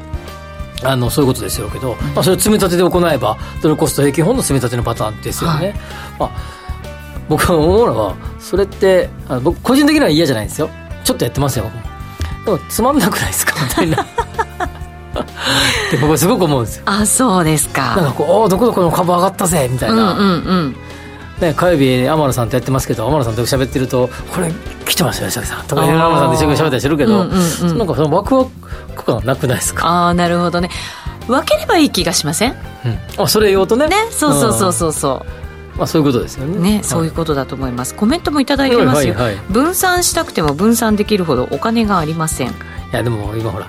[0.82, 5.74] あのそういうことですよけど、まあ、それを積み立てで行えばドルコスト平均法の積み立てのパターンですよね、はい。
[6.18, 6.30] まあ、
[7.28, 10.70] 僕が思うのはそれってあの僕個人的には嫌じゃないんですよ。
[11.04, 11.87] ちょっとやってますよ僕も
[12.56, 13.54] でもつまんなくないですか？
[13.62, 14.02] みたいな。
[14.02, 14.06] っ
[15.90, 16.82] て僕はすごく思うんですよ。
[16.86, 20.76] あそうですなんかかこうおーどこどこの株上がったぜみたいな、うんうんうん。
[21.40, 24.50] ね、火曜日天野さんとやってますけど天野さんと喋ってるとこれ
[24.84, 27.78] 来てますよ吉崎さんとか天野さんと一緒に喋ったりするけど、うんうんうん。
[27.78, 30.68] なんかそのワクワク感なくないですか、ああなるほどね。
[31.26, 32.56] 分ければいい気がしません？
[33.18, 33.88] うん、あそれ言おうとね。
[33.88, 35.26] ねそうそうそうそうそ
[35.78, 36.56] まあ、そういうことですよね。
[36.56, 37.94] うねそういうことだと思います。
[37.94, 39.14] コメントもいただいてますよ。
[39.14, 39.44] はいはいはい。
[39.48, 42.48] 分散したくても分散できるほどお金がありません。
[42.48, 42.52] い
[42.92, 43.68] やでも今ほら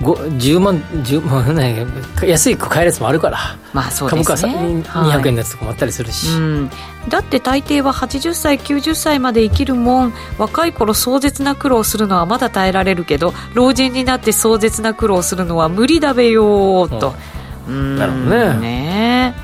[0.00, 1.86] ご10万10万ね
[2.22, 3.38] 安い買えるやつもあるから。
[3.74, 6.70] まあそうで株価さすね200円のやつとかもあったりするし、うん、
[7.08, 10.12] だって大抵は80歳90歳まで生きるもん。
[10.38, 17.14] 若い頃壮絶な苦労するのはまだ耐えられるけど老人になって壮絶な苦労するのは無理だべよーと、
[17.68, 17.98] うん。
[17.98, 18.60] なるほどね。
[18.60, 19.34] ね。
[19.36, 19.39] え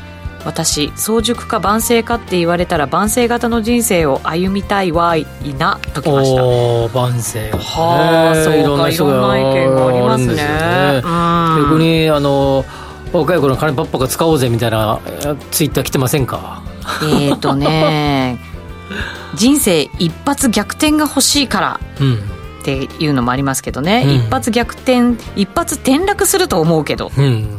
[0.47, 6.45] 私早熟か万世かって言われたら万世型の人生を歩みたいはいいなときました。
[6.45, 10.43] おお万世はあねそうかいろんな人がいろんな意見がありますね。
[10.43, 11.63] あるんですようん。
[11.65, 12.65] 逆にあの
[13.13, 16.63] 若い頃の金パッパが使おうぜみたいなえツイッター来てませんか？
[17.03, 18.39] えーとね
[19.35, 21.81] 人生一発逆転が欲しいから。
[22.01, 22.23] うん
[22.67, 24.15] っていうのもありますけどね、うん。
[24.15, 27.13] 一発逆転一発転落すると思うけど。
[27.17, 27.57] うん、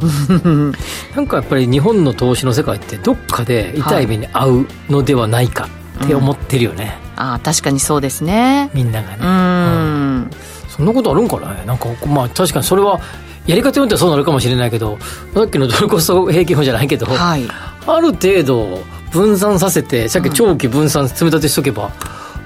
[1.16, 5.66] なんかやっぱり日本の投資の世界ってどっかで痛い目に遭うのではないか
[6.04, 8.68] って思ってるよね、ああ確かにそうですね。
[8.74, 10.30] みんながね、うーん。
[10.68, 11.54] そんなことあるんかな？
[11.64, 13.00] なんかまあ確かにそれは
[13.46, 14.98] やり方によってはそうなるかもしれないけど
[15.32, 17.48] さっきのドルコスト平均法じゃないけど、はい。
[17.86, 21.90] ある程度分散させてさっき長期分散積み立てしとけば、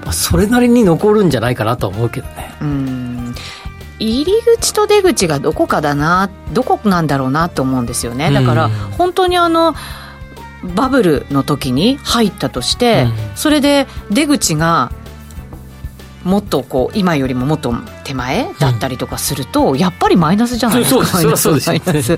[0.03, 2.53] まあ、それなりに残るんじゃないかなとは思うけどね。
[2.61, 3.35] うん。
[3.99, 8.31] 入り口と出口がどこかだなどこなんだろうなと思うんですよね。
[8.31, 9.75] だからうん本当にあの
[10.75, 13.13] バブルの時に入ったとして、うん。
[13.35, 14.91] それで出口が
[16.23, 17.73] もっとこう今よりももっと
[18.03, 21.73] 手前だったりとかすると、やっぱりマイナスじゃないですか、そうですそうですよ。
[21.73, 22.11] マイナス。
[22.11, 22.17] ね。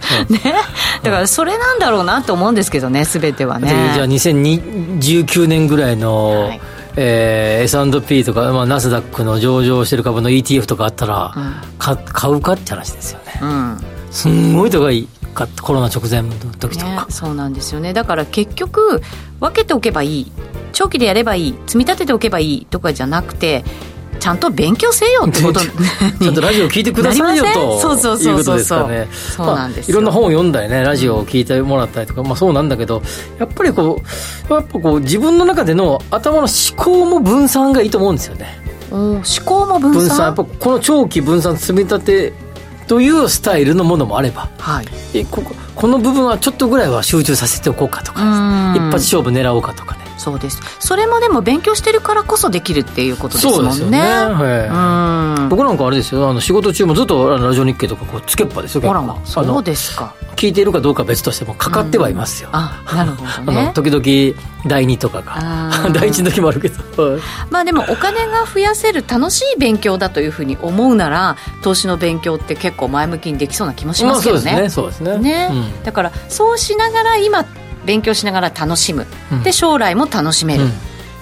[1.04, 3.68] だからそれなんだろうなと思うんですけどね全てはね。
[3.68, 6.62] でじゃあ2019年ぐらいの、はい
[6.98, 11.78] えー S&P とか、まあ、ナスダックの上場してる株の ETF とかあったら、うん。
[11.80, 13.39] か買うかって話ですよね。
[13.41, 13.80] うん。
[14.12, 16.30] すんごい高いかコロナ直前の
[16.60, 17.93] 時とねか、、そうなんですよね。
[17.93, 19.02] だから結局
[19.39, 20.32] 分けておけばいい。
[20.74, 21.56] 長期でやればいい。
[21.68, 23.64] 積み立てておけばいいとかじゃなくて
[24.26, 25.59] ちゃんと勉強せよってこと。
[25.61, 27.80] ちゃんとラジオ聞いてくださいよと ん。
[27.80, 28.80] そうそういうそうそう。
[28.80, 29.45] そうなんですよ。
[29.45, 33.03] まあいろんな本を読んだりねラジオを聞いてもらったりとか、まあ、そうなんだけど
[33.38, 34.01] やっぱりこ
[34.49, 38.59] うやっぱこう自分の中での頭の思考も分散がいいと思うんですよね。
[38.91, 39.99] うん思考も分散？
[39.99, 42.34] 分散やっぱこの長期分散積み立て
[42.88, 44.86] というスタイルのものもあればはい。
[45.13, 48.76] えこここの部分はちょっとぐらいは集中させておこうかとかうん。
[48.76, 50.61] 一発勝負狙おうかとかねそうです。
[50.80, 53.59] それもでも勉強してるからこそできるっていうことですもんね。
[53.59, 53.99] そうですよね。
[53.99, 55.41] はい。
[55.41, 56.30] うん僕なんかあれですよ。
[56.30, 60.13] あの仕事中もずっとラジオ日経とかこうつけっぱですよほらそうのですか。
[60.36, 64.38] 聞いているかどうかは別としてもかかってはいますよ、あなるほどあのね時々
[64.68, 65.93] 第2とかあがー。
[65.95, 67.11] 第1の時もあるけど。
[67.11, 67.22] はい。
[67.49, 75.03] まあでもお金が増やせる楽しい勉強だというふうに思うなら投資の勉強って結構前向きにできそうな気もしますけどね,、まあそうですね。
[75.03, 75.47] そうですね。
[75.47, 75.49] ね。
[75.51, 75.84] うん。
[75.84, 77.45] だからそうしながら今
[77.86, 79.44] 勉強しながら楽しむ、うん。
[79.44, 80.70] で将来も楽しめる、うん。
[80.70, 80.74] っ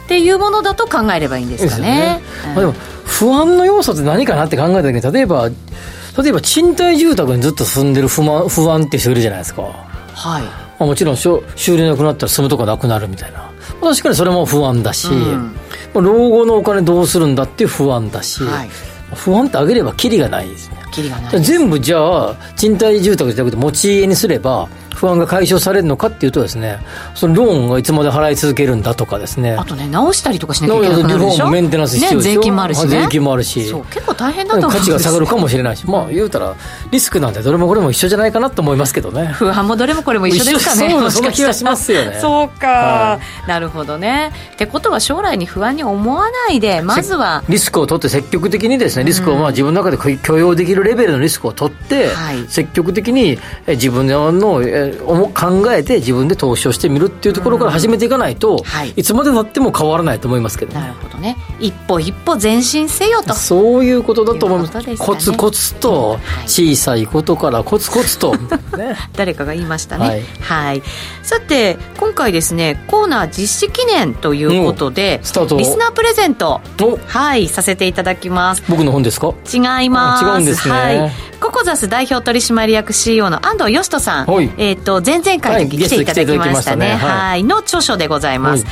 [0.07, 2.21] ていうものだと考えればいいんですかね。
[2.21, 2.73] ですよまあ、でも
[3.05, 9.67] 不安の要素って何かなって考えた時に例えば例えば賃貸住宅にずっと住んでる不満不安って人いるじゃないですか、ま
[10.13, 10.43] はい。
[10.79, 13.39] あ、もちろんしょ収入なくなったら住むとこなくなるみたいな。
[13.81, 15.55] まあ確かにそれも不安だし、うん。
[15.93, 18.69] まあ老後のお金どうするんだっていう不安だし、はい。
[19.15, 20.77] 不安ってあげればキリがないですね。
[20.91, 24.69] キリがない全部じゃあ賃貸住宅じゃなくて持ち家にすれば
[25.03, 26.79] 不安が解消されるのかっていうとですね
[27.13, 29.51] そのローンがいつまで払い続けるんだとかですね。
[29.51, 31.43] あとね直したりとかしなきゃいけなくなるでしょ？
[31.43, 32.21] ローンもメンテナンス必要。
[32.21, 33.01] でしょ、ね、税金もあるしね。
[33.01, 33.67] 税金もあるし。
[33.67, 34.79] そう結構大変だと思うんです。
[34.79, 35.85] 価値が下がるかもしれないし。
[35.85, 36.55] まあ言うたら
[36.89, 39.27] リスクなんてどれもこれも一緒じゃないかなと思いますけどね。
[39.27, 40.89] 不安もどれもこれも一緒ですかね。
[40.89, 42.19] そうそんな気がしますよね。
[42.21, 44.31] そうか、はなるほどね。
[44.53, 47.43] ってことは将来に不安に思わないでまずは。
[47.49, 52.47] リスクを取って積極的にですねリスクをまあ自分の中で許容できるレベルのリスクを取って、はい。
[52.47, 53.37] 積極的に
[53.67, 54.61] え自分の
[54.95, 58.89] 考えて自分で投資をしてみるっていうところから始めていかないと、はい。
[58.95, 60.81] いつまでたっても変わらないと思いますけどね。
[60.81, 61.37] なるほどね。
[61.59, 63.33] 一歩一歩前進せよと。
[63.33, 64.97] そういうことだと思います。
[64.97, 66.19] コツコツとはい。
[66.47, 68.35] 小さいことからコツコツと、
[68.77, 70.23] ね、誰かが言いましたね。
[70.41, 70.77] ははい。
[70.79, 70.83] い、
[71.23, 75.57] さて今回ですねコーナー実施記念ということでスタート。
[75.57, 76.61] リスナープレゼント。
[76.81, 76.99] お。
[77.05, 78.63] はいさせていただきます。
[78.69, 79.33] 僕の本ですか？
[79.53, 80.25] 違います。
[80.25, 80.73] あ違うんですね。
[80.73, 81.11] はい
[81.43, 84.49] ココザス代表取締役 CEO の安藤義人さん、はい。
[84.57, 85.65] えっ、と前々回はい。
[85.65, 86.87] に来ていただきましたね,、ゲストに来ていたたね。
[86.95, 87.29] はい。
[87.31, 87.43] はい。
[87.43, 88.65] の著書でございます。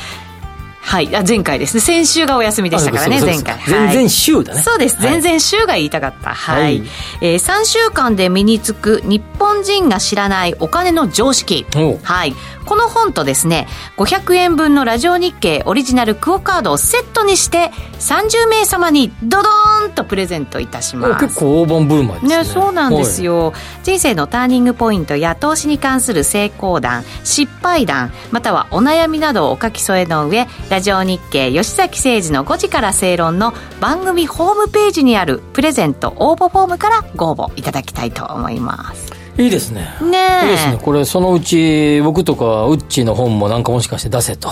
[0.80, 1.80] はい、あ前回ですね。
[1.80, 3.58] 先週がお休みでしたからね前回。
[3.66, 4.62] 全然週だね。
[4.62, 5.10] そうです、はい。
[5.10, 6.30] 全然週が言いたかった。
[6.34, 6.82] はい、はい。
[7.20, 11.66] えー、3週間で身につく日本人が知らないお金の常識。
[12.02, 12.34] はい
[12.64, 21.26] この本とですね500円分のラジオ日経オリジナルクオカードをセットにして30名様にドドーンとプレゼントいたします。
[21.26, 22.38] 結構大盤振る舞いですね。
[22.38, 23.32] ね、そうなんですよ。
[23.32, 23.52] よ、
[23.82, 39.88] 人生のターニングポイントや投資に関する成功談失敗談またはお悩みなどをお書き添えの上ラジオ日経吉崎誠二の5時から正論の番組ホームページにあるプレゼント応募フォームからご応募いただきたいと思いますいいですね。
[40.02, 40.46] ねえ。
[40.46, 40.78] いいですね。
[40.82, 44.50] これそのうち僕とかウッチーの本もなんかもしかして出せと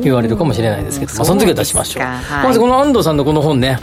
[0.00, 2.02] 言われるかもしれないですけど、まあ、その時は出しましょう。
[2.04, 2.44] はい。
[2.46, 3.78] まずこの安藤さんのこの本ね、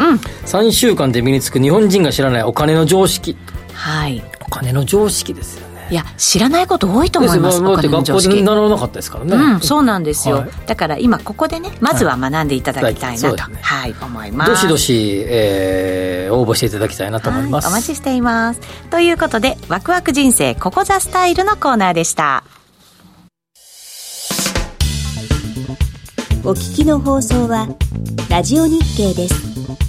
[0.45, 3.37] 3週間で身につく日本人が知らないお金の常識。
[3.73, 4.23] はい。
[4.45, 8.43] お金の常識ですよねいや知らないこと多いと思いますお金の学校で常識。
[8.43, 10.49] 習わなかったですからね、うん、そうなんですよ、はい。
[10.65, 14.51] だから今ここでねまずは学んでいただきたいなと、ははいいそう思います。
[14.51, 18.61] どしどし、えー応募していただきたいなと思います、はい、お待ちしています。
[18.89, 22.43] ということでワクワク人生ここザスタイルのコーナーでした。
[26.43, 27.67] お聞きの放送は
[28.29, 29.88] ラジオ日経です。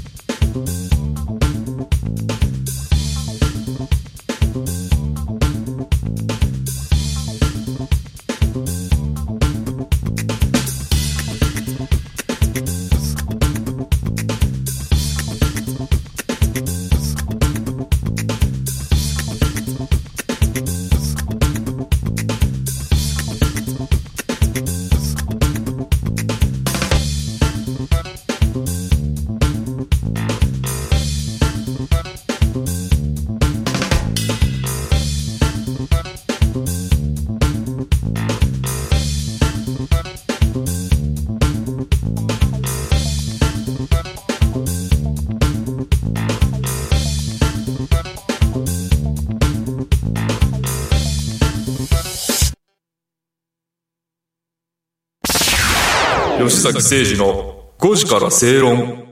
[56.60, 59.06] 崎誠二の5時から正論。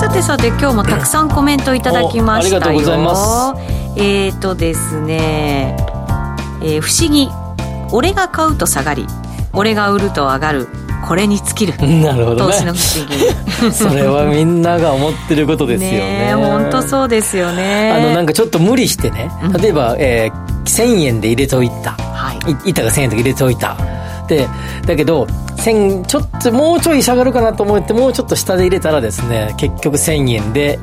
[0.00, 2.62] さてさて今日もたくさんコメントいただきましたよ。
[2.62, 3.54] おありがとうございま
[3.96, 5.76] えーとですね、
[6.62, 7.28] えー不思議
[7.92, 9.06] 俺が買うと下がり
[9.52, 10.66] 俺が売ると上がる
[11.06, 11.76] これに尽きる。
[12.02, 13.72] なるほど投資のね不思議。
[13.76, 16.32] それはみんなが思ってることですよね。
[16.34, 17.92] 本当そうですよね。
[17.92, 21.90] あのなんかちょっと無理してね例えば、えー1000円で入れといた。
[21.92, 22.52] はい。
[22.66, 23.76] い板が1000円で入れておいた。
[23.76, 23.82] で
[24.86, 30.78] だけど1000ちょっともうちょい下がるかなと思ってもうちょっと下で入れたらですね結局1000円で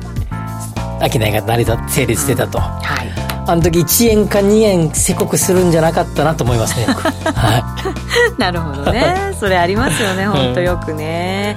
[1.00, 3.08] 商いが成り立って成立してたと、はい。
[3.46, 6.86] あの時1円か2円せこくするんじゃなかったなと思いますね
[7.34, 7.58] は
[8.36, 8.40] い。
[8.40, 9.32] なるほどね。
[9.40, 11.54] それありますよね本当よくね、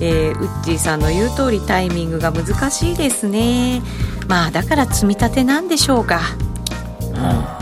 [0.00, 3.82] えーウッチーさんの言う通りタイミングが難しいですね。
[4.28, 6.20] まあだから積み立てなんでしょうか。
[7.14, 7.58] ま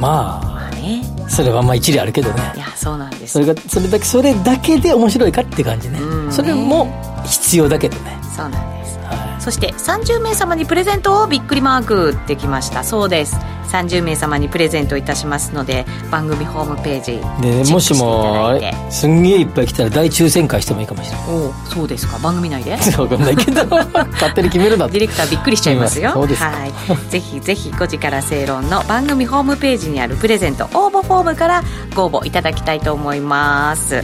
[0.00, 0.55] まあ
[1.28, 2.52] それはまあ一理あるけどね。
[2.56, 3.32] いやそうなんです。
[3.32, 5.98] それがそれだけそれだけで面白いかって感じね。
[6.00, 6.88] うんそれも
[7.24, 8.18] 必要だけどね。
[8.36, 8.70] そうなんです。
[8.70, 8.75] は
[9.46, 12.82] そして30名様にプレゼントをびっくりマークできました。
[12.82, 13.36] そうです。
[13.70, 21.28] 30名様にプレゼントいたしますので番組ホームページいでチェックしていもしもすんげえいっぱい来たら大抽選会してもいいかもしれない。
[21.28, 22.18] おおそうですか。
[22.18, 22.76] 番組内で？
[22.96, 23.64] 分かんないけど。
[24.14, 26.10] 勝手に決めるなディレクターびっくりしちゃいますよ。
[26.12, 26.48] そうですか。
[26.48, 26.72] はい。
[27.08, 31.62] ぜひぜひ5時から正論の番組ホームページにあるプレゼント応募フォームから
[31.94, 34.02] ご応募いただきたいと思います。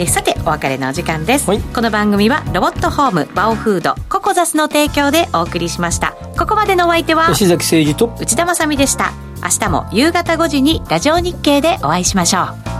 [0.00, 1.60] えさてお別れのお時間です、はい。
[1.60, 6.12] この番組はロボットホームバオフードココザスの提供でお送りしました。
[6.38, 9.12] ここまでのお相手は吉崎誠二と内田まさみでした。
[9.42, 12.44] 明日も夕方5時にラジオ日経でお会いしましょ
[12.76, 12.79] う